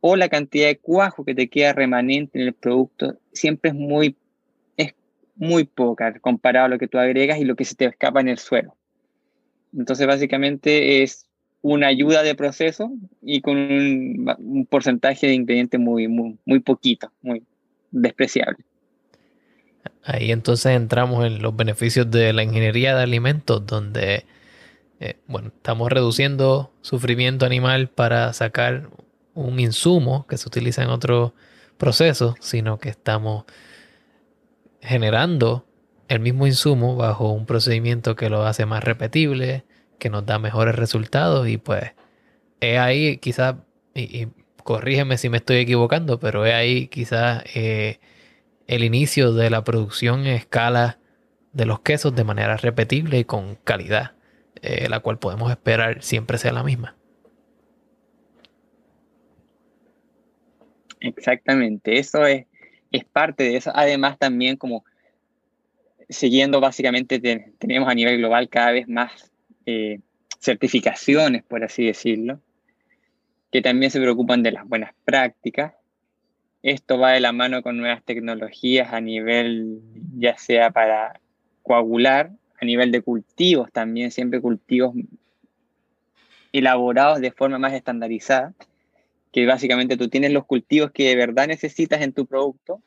o 0.00 0.14
la 0.14 0.28
cantidad 0.28 0.68
de 0.68 0.78
cuajo 0.78 1.24
que 1.24 1.34
te 1.34 1.48
queda 1.48 1.72
remanente 1.72 2.40
en 2.40 2.46
el 2.46 2.52
producto 2.52 3.18
siempre 3.32 3.70
es 3.70 3.74
muy, 3.74 4.14
muy 5.36 5.64
poca 5.64 6.18
comparado 6.20 6.66
a 6.66 6.68
lo 6.68 6.78
que 6.78 6.88
tú 6.88 6.98
agregas 6.98 7.38
y 7.38 7.44
lo 7.44 7.56
que 7.56 7.64
se 7.64 7.74
te 7.74 7.84
escapa 7.84 8.20
en 8.20 8.28
el 8.28 8.38
suelo. 8.38 8.74
Entonces, 9.76 10.06
básicamente 10.06 11.02
es 11.02 11.26
una 11.62 11.88
ayuda 11.88 12.22
de 12.22 12.34
proceso 12.34 12.90
y 13.22 13.40
con 13.40 13.56
un, 13.56 14.66
porcentaje 14.70 15.26
de 15.26 15.34
ingredientes 15.34 15.80
muy, 15.80 16.08
muy, 16.08 16.38
muy 16.44 16.60
poquito, 16.60 17.10
muy 17.22 17.42
despreciable. 17.90 18.64
Ahí 20.02 20.30
entonces 20.30 20.72
entramos 20.72 21.24
en 21.26 21.42
los 21.42 21.56
beneficios 21.56 22.10
de 22.10 22.32
la 22.32 22.44
ingeniería 22.44 22.94
de 22.94 23.02
alimentos, 23.02 23.66
donde 23.66 24.24
eh, 25.00 25.16
bueno, 25.26 25.48
estamos 25.48 25.90
reduciendo 25.90 26.72
sufrimiento 26.80 27.44
animal 27.44 27.88
para 27.88 28.32
sacar 28.32 28.88
un 29.34 29.60
insumo 29.60 30.26
que 30.26 30.38
se 30.38 30.48
utiliza 30.48 30.82
en 30.82 30.88
otro 30.88 31.34
proceso, 31.76 32.36
sino 32.40 32.78
que 32.78 32.88
estamos 32.88 33.44
generando 34.86 35.66
el 36.08 36.20
mismo 36.20 36.46
insumo 36.46 36.96
bajo 36.96 37.32
un 37.32 37.46
procedimiento 37.46 38.14
que 38.14 38.30
lo 38.30 38.46
hace 38.46 38.66
más 38.66 38.84
repetible, 38.84 39.64
que 39.98 40.10
nos 40.10 40.24
da 40.24 40.38
mejores 40.38 40.76
resultados 40.76 41.48
y 41.48 41.58
pues 41.58 41.92
es 42.60 42.78
ahí 42.78 43.18
quizás, 43.18 43.56
y, 43.94 44.28
corrígeme 44.62 45.18
si 45.18 45.28
me 45.28 45.38
estoy 45.38 45.58
equivocando, 45.58 46.20
pero 46.20 46.46
es 46.46 46.54
ahí 46.54 46.88
quizás 46.88 47.44
eh, 47.54 47.98
el 48.66 48.84
inicio 48.84 49.32
de 49.32 49.50
la 49.50 49.64
producción 49.64 50.20
en 50.20 50.34
escala 50.34 50.98
de 51.52 51.66
los 51.66 51.80
quesos 51.80 52.14
de 52.14 52.24
manera 52.24 52.56
repetible 52.56 53.18
y 53.18 53.24
con 53.24 53.56
calidad, 53.56 54.12
eh, 54.62 54.88
la 54.88 55.00
cual 55.00 55.18
podemos 55.18 55.50
esperar 55.50 56.02
siempre 56.02 56.38
sea 56.38 56.52
la 56.52 56.62
misma. 56.62 56.96
Exactamente, 61.00 61.98
eso 61.98 62.26
es, 62.26 62.46
es 62.92 63.04
parte 63.04 63.44
de 63.44 63.56
eso. 63.56 63.72
Además 63.74 64.18
también 64.18 64.56
como 64.56 64.84
siguiendo 66.08 66.60
básicamente 66.60 67.20
tenemos 67.58 67.88
a 67.88 67.94
nivel 67.94 68.18
global 68.18 68.48
cada 68.48 68.72
vez 68.72 68.88
más 68.88 69.30
eh, 69.66 70.00
certificaciones, 70.38 71.42
por 71.42 71.64
así 71.64 71.86
decirlo, 71.86 72.40
que 73.50 73.62
también 73.62 73.90
se 73.90 74.00
preocupan 74.00 74.42
de 74.42 74.52
las 74.52 74.66
buenas 74.66 74.92
prácticas. 75.04 75.74
Esto 76.62 76.98
va 76.98 77.12
de 77.12 77.20
la 77.20 77.32
mano 77.32 77.62
con 77.62 77.76
nuevas 77.76 78.02
tecnologías 78.04 78.92
a 78.92 79.00
nivel, 79.00 79.80
ya 80.16 80.36
sea 80.36 80.70
para 80.70 81.20
coagular, 81.62 82.30
a 82.60 82.64
nivel 82.64 82.90
de 82.90 83.02
cultivos 83.02 83.70
también, 83.72 84.10
siempre 84.10 84.40
cultivos 84.40 84.94
elaborados 86.52 87.20
de 87.20 87.32
forma 87.32 87.58
más 87.58 87.74
estandarizada, 87.74 88.54
que 89.36 89.44
básicamente 89.44 89.98
tú 89.98 90.08
tienes 90.08 90.32
los 90.32 90.46
cultivos 90.46 90.92
que 90.92 91.08
de 91.08 91.14
verdad 91.14 91.46
necesitas 91.46 92.00
en 92.00 92.14
tu 92.14 92.24
producto 92.24 92.80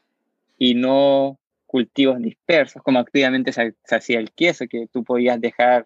y 0.58 0.74
no 0.74 1.38
cultivos 1.68 2.20
dispersos, 2.20 2.82
como 2.82 2.98
activamente 2.98 3.54
se 3.54 3.76
hacía 3.92 4.18
el 4.18 4.32
queso, 4.32 4.66
que 4.68 4.88
tú 4.92 5.04
podías 5.04 5.40
dejar 5.40 5.86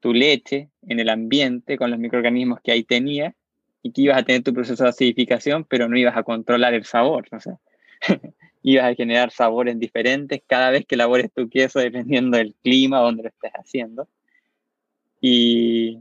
tu 0.00 0.12
leche 0.12 0.68
en 0.86 1.00
el 1.00 1.08
ambiente 1.08 1.78
con 1.78 1.90
los 1.90 1.98
microorganismos 1.98 2.60
que 2.62 2.72
ahí 2.72 2.84
tenía 2.84 3.34
y 3.82 3.92
que 3.92 4.02
ibas 4.02 4.18
a 4.18 4.22
tener 4.22 4.42
tu 4.42 4.52
proceso 4.52 4.84
de 4.84 4.90
acidificación, 4.90 5.64
pero 5.64 5.88
no 5.88 5.96
ibas 5.96 6.14
a 6.14 6.24
controlar 6.24 6.74
el 6.74 6.84
sabor. 6.84 7.28
O 7.32 7.40
sea, 7.40 7.58
ibas 8.62 8.84
a 8.84 8.94
generar 8.94 9.30
sabores 9.30 9.78
diferentes 9.78 10.42
cada 10.46 10.68
vez 10.68 10.84
que 10.84 10.96
elabores 10.96 11.32
tu 11.32 11.48
queso 11.48 11.78
dependiendo 11.78 12.36
del 12.36 12.54
clima 12.62 12.98
donde 12.98 13.22
lo 13.22 13.28
estés 13.30 13.52
haciendo. 13.52 14.10
Y 15.22 16.00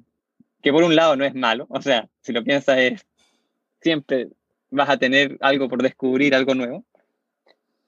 que 0.62 0.74
por 0.74 0.84
un 0.84 0.98
lado 0.98 1.16
no 1.16 1.24
es 1.24 1.34
malo, 1.34 1.66
o 1.70 1.82
sea, 1.82 2.10
si 2.20 2.34
lo 2.34 2.44
piensas 2.44 2.78
es, 2.80 3.06
siempre 3.82 4.30
vas 4.70 4.90
a 4.90 4.98
tener 4.98 5.38
algo 5.42 5.70
por 5.70 5.82
descubrir, 5.82 6.36
algo 6.36 6.56
nuevo, 6.56 6.86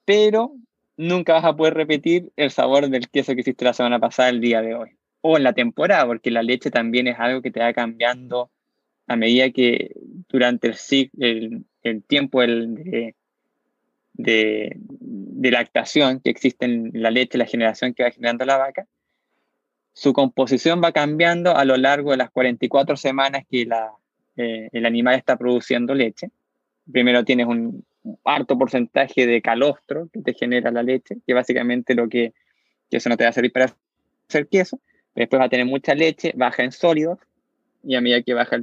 pero 0.06 0.56
nunca 0.97 1.34
vas 1.34 1.45
a 1.45 1.56
poder 1.56 1.73
repetir 1.73 2.32
el 2.36 2.51
sabor 2.51 2.89
del 2.89 3.10
queso 3.10 3.34
que 3.34 3.41
hiciste 3.41 3.65
la 3.65 3.73
semana 3.73 3.99
pasada 3.99 4.30
el 4.30 4.41
día 4.41 4.62
de 4.62 4.75
hoy. 4.75 4.91
O 5.21 5.38
en 5.38 5.43
la 5.43 5.54
temporada, 5.54 6.06
porque 6.06 6.32
la 6.32 6.43
leche 6.43 6.71
también 6.71 7.08
es 7.08 7.19
algo 7.19 7.41
que 7.41 7.51
te 7.51 7.60
va 7.60 7.73
cambiando 7.73 8.51
a 9.08 9.15
medida 9.15 9.51
que 9.51 9.91
durante 10.30 10.71
el, 11.19 11.65
el, 11.84 12.04
tiempo 12.04 12.41
de, 12.41 13.15
de, 14.13 15.51
lactación 15.51 16.21
que 16.21 16.30
existe 16.30 16.65
en 16.65 16.91
la 16.93 17.12
leche, 17.12 17.38
la 17.38 17.45
generación 17.45 17.93
que 17.93 18.04
va 18.04 18.12
generando 18.12 18.45
la 18.45 18.58
vaca, 18.58 18.88
su 19.93 20.13
composición 20.13 20.82
va 20.84 20.91
cambiando 20.91 21.56
a 21.56 21.65
lo 21.65 21.75
largo 21.77 22.12
de 22.12 22.17
las 22.17 22.32
44 22.32 22.95
semanas 22.95 23.43
que 23.49 23.65
la, 23.65 23.91
eh, 24.38 24.70
el 24.72 24.86
animal 24.86 25.15
está 25.15 25.38
produciendo 25.38 25.94
leche. 25.94 26.30
Primero 26.91 27.24
tienes 27.24 27.48
un 27.48 27.86
alto 28.24 28.58
porcentaje 28.58 29.28
de 29.28 29.41
calostro 29.41 30.10
que 30.12 30.22
te 30.22 30.34
genera 30.34 30.72
la 30.72 30.84
leche, 30.84 31.17
que 31.26 31.34
básicamente 31.34 31.94
lo 31.94 32.10
que, 32.10 32.34
que 32.89 32.98
eso 32.98 33.10
no 33.10 33.17
te 33.17 33.24
va 33.24 33.30
a 33.30 33.34
servir 33.34 33.52
para 33.52 33.74
hacer 34.28 34.48
queso. 34.48 34.80
Después 35.15 35.39
va 35.39 35.46
a 35.46 35.50
tener 35.50 35.65
mucha 35.65 35.94
leche, 35.94 36.34
baja 36.36 36.63
en 36.63 36.72
sólidos, 36.72 37.20
y 37.84 37.96
a 37.96 38.02
medida 38.02 38.22
que 38.22 38.34
baja 38.34 38.60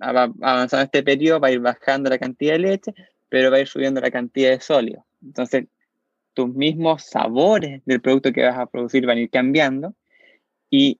va 0.00 0.32
avanzando 0.42 0.84
este 0.84 1.02
periodo, 1.02 1.40
va 1.40 1.48
a 1.48 1.52
ir 1.52 1.60
bajando 1.60 2.10
la 2.10 2.18
cantidad 2.18 2.52
de 2.52 2.58
leche, 2.58 2.94
pero 3.28 3.50
va 3.50 3.56
a 3.56 3.60
ir 3.60 3.68
subiendo 3.68 4.00
la 4.00 4.10
cantidad 4.10 4.50
de 4.50 4.60
sólidos. 4.60 5.04
Entonces, 5.22 5.66
tus 6.34 6.54
mismos 6.54 7.04
sabores 7.04 7.82
del 7.86 8.00
producto 8.00 8.32
que 8.32 8.42
vas 8.42 8.58
a 8.58 8.66
producir 8.66 9.06
van 9.06 9.18
a 9.18 9.20
ir 9.22 9.30
cambiando, 9.30 9.94
y 10.70 10.98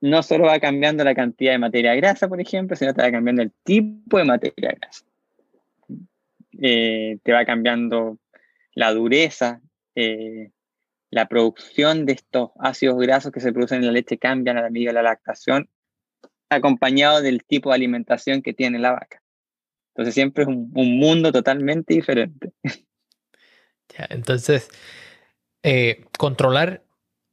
no 0.00 0.22
solo 0.22 0.46
va 0.46 0.60
cambiando 0.60 1.04
la 1.04 1.14
cantidad 1.14 1.52
de 1.52 1.58
materia 1.58 1.94
grasa, 1.94 2.28
por 2.28 2.40
ejemplo, 2.40 2.76
sino 2.76 2.94
te 2.94 3.02
va 3.02 3.10
cambiando 3.10 3.42
el 3.42 3.52
tipo 3.64 4.18
de 4.18 4.24
materia 4.24 4.74
grasa. 4.78 5.04
Eh, 6.60 7.18
te 7.22 7.32
va 7.32 7.44
cambiando 7.44 8.18
la 8.74 8.92
dureza, 8.92 9.60
eh, 9.94 10.50
la 11.10 11.26
producción 11.26 12.06
de 12.06 12.12
estos 12.12 12.50
ácidos 12.58 12.98
grasos 12.98 13.32
que 13.32 13.40
se 13.40 13.52
producen 13.52 13.78
en 13.78 13.86
la 13.86 13.92
leche 13.92 14.18
cambian 14.18 14.56
a 14.56 14.62
la 14.62 14.70
medida 14.70 14.90
de 14.90 14.94
la 14.94 15.02
lactación, 15.02 15.68
acompañado 16.50 17.20
del 17.20 17.44
tipo 17.44 17.70
de 17.70 17.76
alimentación 17.76 18.42
que 18.42 18.52
tiene 18.52 18.78
la 18.78 18.92
vaca. 18.92 19.22
Entonces 19.94 20.14
siempre 20.14 20.44
es 20.44 20.48
un, 20.48 20.70
mundo 20.72 21.32
totalmente 21.32 21.94
diferente. 21.94 22.52
Entonces, 24.10 24.68
eh, 25.64 26.04
controlar 26.16 26.84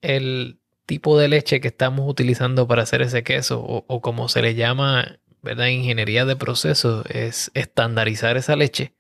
el 0.02 0.60
tipo 0.86 1.18
de 1.20 1.28
leche 1.28 1.62
que 1.62 1.68
estamos 1.68 2.10
utilizando 2.10 2.68
para 2.68 2.84
hacer 2.84 3.02
ese 3.02 3.24
queso, 3.24 3.62
o, 3.62 4.02
como 4.02 4.30
se 4.30 4.42
le 4.42 4.56
llama, 4.56 5.20
¿verdad? 5.42 5.68
Ingeniería 5.68 6.26
de 6.26 6.36
proceso, 6.36 7.04
es 7.10 7.52
estandarizar 7.54 8.38
esa 8.38 8.56
leche. 8.56 8.94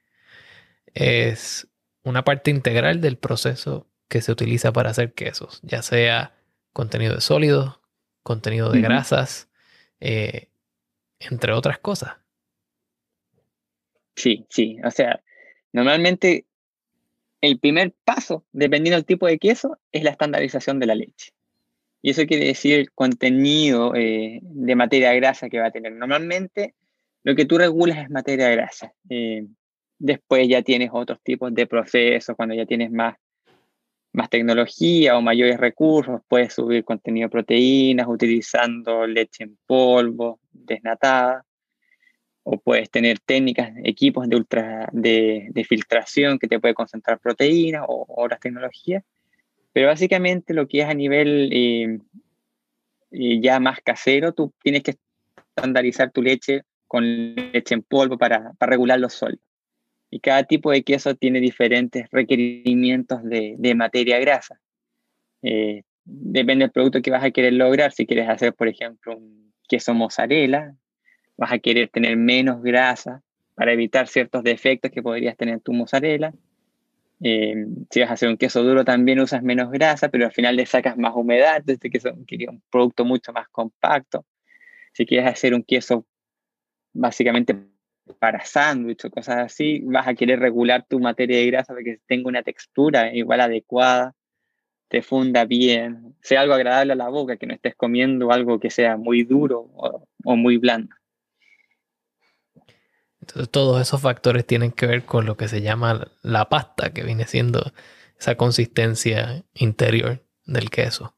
Es 0.93 1.67
una 2.03 2.23
parte 2.23 2.51
integral 2.51 3.01
del 3.01 3.17
proceso 3.17 3.87
que 4.07 4.21
se 4.21 4.31
utiliza 4.31 4.71
para 4.71 4.91
hacer 4.91 5.13
quesos, 5.13 5.59
ya 5.63 5.81
sea 5.81 6.35
contenido 6.73 7.15
de 7.15 7.21
sólidos, 7.21 7.79
contenido 8.23 8.71
de 8.71 8.81
grasas, 8.81 9.49
eh, 9.99 10.49
entre 11.19 11.53
otras 11.53 11.79
cosas. 11.79 12.17
Sí, 14.15 14.45
sí, 14.49 14.77
o 14.83 14.91
sea, 14.91 15.21
normalmente 15.73 16.45
el 17.41 17.59
primer 17.59 17.93
paso, 18.03 18.45
dependiendo 18.51 18.95
del 18.95 19.05
tipo 19.05 19.27
de 19.27 19.37
queso, 19.37 19.79
es 19.91 20.03
la 20.03 20.11
estandarización 20.11 20.79
de 20.79 20.85
la 20.85 20.95
leche. 20.95 21.33
Y 22.05 22.11
eso 22.11 22.27
quiere 22.27 22.45
decir 22.45 22.77
el 22.81 22.91
contenido 22.91 23.95
eh, 23.95 24.39
de 24.43 24.75
materia 24.75 25.11
grasa 25.13 25.49
que 25.49 25.59
va 25.59 25.69
a 25.69 25.71
tener. 25.71 25.91
Normalmente 25.91 26.75
lo 27.23 27.35
que 27.35 27.45
tú 27.45 27.57
regulas 27.57 27.97
es 27.97 28.11
materia 28.11 28.47
grasa. 28.49 28.93
Eh, 29.09 29.47
después 29.97 30.47
ya 30.47 30.61
tienes 30.61 30.91
otros 30.93 31.19
tipos 31.23 31.51
de 31.51 31.65
procesos, 31.65 32.35
cuando 32.35 32.53
ya 32.53 32.67
tienes 32.67 32.91
más 32.91 33.15
más 34.13 34.29
tecnología 34.29 35.17
o 35.17 35.21
mayores 35.23 35.59
recursos, 35.59 36.21
puedes 36.27 36.53
subir 36.53 36.85
contenido 36.85 37.25
de 37.25 37.31
proteínas 37.31 38.05
utilizando 38.07 39.07
leche 39.07 39.43
en 39.43 39.57
polvo, 39.65 40.39
desnatada, 40.51 41.43
o 42.43 42.59
puedes 42.59 42.91
tener 42.91 43.17
técnicas, 43.19 43.71
equipos 43.83 44.29
de, 44.29 44.35
ultra, 44.35 44.89
de, 44.91 45.65
filtración 45.67 46.37
que 46.37 46.47
te 46.47 46.59
puede 46.59 46.75
concentrar 46.75 47.19
proteínas 47.19 47.83
o, 47.87 48.05
otras 48.07 48.39
tecnologías. 48.39 49.03
Pero 49.75 49.87
básicamente 49.87 50.53
lo 50.53 50.69
que 50.69 50.79
es 50.79 50.85
a 50.87 50.93
nivel 50.93 51.49
eh, 51.51 51.99
eh, 53.11 53.41
ya 53.41 53.59
más 53.59 53.81
casero, 53.81 54.31
tú 54.31 54.53
tienes 54.63 54.83
que 54.83 54.95
estandarizar 55.35 56.11
tu 56.11 56.21
leche 56.21 56.61
con 56.87 57.35
leche 57.35 57.75
en 57.75 57.83
polvo 57.83 58.17
para, 58.17 58.53
regular 58.61 59.01
los 59.01 59.15
sólidos. 59.15 59.43
Y 60.09 60.21
cada 60.21 60.45
tipo 60.45 60.71
de 60.71 60.81
queso 60.81 61.15
tiene 61.15 61.41
diferentes 61.41 62.07
requerimientos 62.09 63.21
de, 63.25 63.55
de 63.57 63.75
materia 63.75 64.17
grasa. 64.17 64.61
Eh, 65.41 65.83
depende 66.05 66.63
del 66.63 66.71
producto 66.71 67.01
que 67.01 67.11
vas 67.11 67.25
a 67.25 67.31
querer 67.31 67.51
lograr. 67.51 67.91
Si 67.91 68.05
quieres 68.05 68.29
hacer, 68.29 68.53
por 68.53 68.69
ejemplo, 68.69 69.17
un 69.17 69.53
queso 69.67 69.93
mozzarella, 69.93 70.73
vas 71.35 71.51
a 71.51 71.59
querer 71.59 71.89
tener 71.89 72.15
menos 72.15 72.63
grasa 72.63 73.23
para 73.55 73.73
evitar 73.73 74.07
ciertos 74.07 74.41
defectos 74.41 74.89
que 74.89 75.03
podrías 75.03 75.35
tener 75.35 75.59
tu 75.59 75.73
mozzarella. 75.73 76.31
Eh, 77.21 77.65
si 77.89 78.01
vas 78.01 78.09
a 78.09 78.13
hacer 78.13 78.29
un 78.29 78.37
queso 78.37 78.61
duro 78.63 78.83
también 78.83 79.19
usas 79.19 79.41
menos 79.41 79.71
grasa, 79.71 80.09
pero 80.09 80.25
al 80.25 80.31
final 80.33 80.55
le 80.55 80.65
sacas 80.65 80.97
más 80.97 81.13
humedad, 81.15 81.61
desde 81.63 81.89
que 81.89 81.97
es 81.97 82.05
un 82.05 82.61
producto 82.69 83.05
mucho 83.05 83.31
más 83.33 83.47
compacto. 83.49 84.25
Si 84.93 85.05
quieres 85.05 85.27
hacer 85.27 85.53
un 85.53 85.63
queso 85.63 86.05
básicamente 86.93 87.55
para 88.19 88.45
sándwich 88.45 89.05
o 89.05 89.09
cosas 89.09 89.37
así, 89.37 89.81
vas 89.85 90.07
a 90.07 90.13
querer 90.13 90.39
regular 90.39 90.85
tu 90.87 90.99
materia 90.99 91.37
de 91.37 91.47
grasa 91.47 91.73
para 91.73 91.83
que 91.83 91.99
tenga 92.07 92.29
una 92.29 92.43
textura 92.43 93.13
igual 93.13 93.41
adecuada, 93.41 94.13
te 94.89 95.01
funda 95.01 95.45
bien, 95.45 96.15
sea 96.21 96.41
algo 96.41 96.53
agradable 96.53 96.93
a 96.93 96.95
la 96.95 97.09
boca, 97.09 97.37
que 97.37 97.47
no 97.47 97.53
estés 97.53 97.75
comiendo 97.75 98.31
algo 98.31 98.59
que 98.59 98.69
sea 98.69 98.97
muy 98.97 99.23
duro 99.23 99.61
o, 99.73 100.07
o 100.23 100.35
muy 100.35 100.57
blando. 100.57 100.95
Entonces 103.27 103.49
todos 103.49 103.81
esos 103.81 104.01
factores 104.01 104.45
tienen 104.45 104.71
que 104.71 104.85
ver 104.85 105.03
con 105.05 105.25
lo 105.25 105.35
que 105.35 105.47
se 105.47 105.61
llama 105.61 106.11
la 106.21 106.47
pasta, 106.47 106.93
que 106.93 107.03
viene 107.03 107.25
siendo 107.25 107.73
esa 108.19 108.35
consistencia 108.35 109.43
interior 109.55 110.23
del 110.45 110.69
queso. 110.69 111.15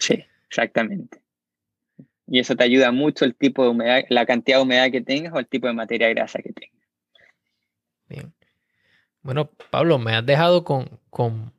Sí, 0.00 0.24
exactamente. 0.48 1.20
Y 2.26 2.40
eso 2.40 2.56
te 2.56 2.64
ayuda 2.64 2.90
mucho 2.90 3.24
el 3.24 3.36
tipo 3.36 3.62
de 3.62 3.68
humedad, 3.68 4.02
la 4.08 4.26
cantidad 4.26 4.58
de 4.58 4.62
humedad 4.64 4.90
que 4.90 5.00
tengas 5.00 5.32
o 5.32 5.38
el 5.38 5.46
tipo 5.46 5.68
de 5.68 5.72
materia 5.72 6.08
grasa 6.08 6.40
que 6.40 6.52
tengas. 6.52 6.82
Bien. 8.08 8.32
Bueno, 9.22 9.48
Pablo, 9.70 9.98
me 10.00 10.16
has 10.16 10.26
dejado 10.26 10.64
con, 10.64 10.98
con 11.10 11.52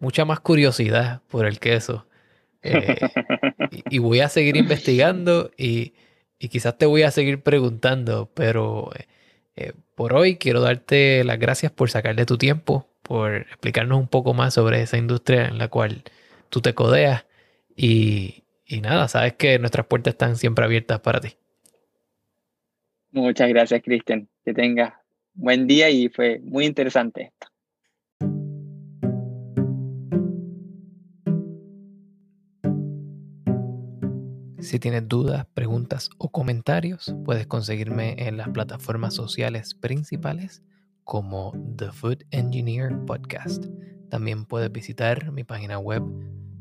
mucha 0.00 0.24
más 0.24 0.40
curiosidad 0.40 1.20
por 1.28 1.44
el 1.44 1.60
queso. 1.60 2.06
Eh, 2.62 2.96
y, 3.70 3.96
y 3.96 3.98
voy 3.98 4.20
a 4.20 4.30
seguir 4.30 4.56
investigando 4.56 5.50
y 5.58 5.92
y 6.38 6.48
quizás 6.48 6.78
te 6.78 6.86
voy 6.86 7.02
a 7.02 7.10
seguir 7.10 7.42
preguntando, 7.42 8.30
pero 8.34 8.90
eh, 8.96 9.06
eh, 9.56 9.72
por 9.94 10.14
hoy 10.14 10.36
quiero 10.36 10.60
darte 10.60 11.24
las 11.24 11.38
gracias 11.38 11.72
por 11.72 11.90
sacarle 11.90 12.26
tu 12.26 12.38
tiempo, 12.38 12.88
por 13.02 13.34
explicarnos 13.34 13.98
un 13.98 14.08
poco 14.08 14.34
más 14.34 14.54
sobre 14.54 14.82
esa 14.82 14.98
industria 14.98 15.46
en 15.46 15.58
la 15.58 15.68
cual 15.68 16.04
tú 16.48 16.60
te 16.60 16.74
codeas. 16.74 17.26
Y, 17.76 18.44
y 18.64 18.80
nada, 18.80 19.08
sabes 19.08 19.34
que 19.34 19.58
nuestras 19.58 19.86
puertas 19.86 20.14
están 20.14 20.36
siempre 20.36 20.64
abiertas 20.64 21.00
para 21.00 21.20
ti. 21.20 21.36
Muchas 23.10 23.48
gracias, 23.48 23.82
Cristian. 23.82 24.28
Que 24.44 24.54
tengas 24.54 24.92
buen 25.34 25.66
día 25.66 25.90
y 25.90 26.08
fue 26.08 26.38
muy 26.40 26.66
interesante 26.66 27.22
esto. 27.22 27.47
Si 34.68 34.78
tienes 34.78 35.08
dudas, 35.08 35.46
preguntas 35.54 36.10
o 36.18 36.28
comentarios, 36.28 37.14
puedes 37.24 37.46
conseguirme 37.46 38.16
en 38.18 38.36
las 38.36 38.50
plataformas 38.50 39.14
sociales 39.14 39.74
principales 39.74 40.62
como 41.04 41.54
The 41.78 41.90
Food 41.90 42.24
Engineer 42.32 42.94
Podcast. 43.06 43.64
También 44.10 44.44
puedes 44.44 44.70
visitar 44.70 45.32
mi 45.32 45.42
página 45.42 45.78
web 45.78 46.02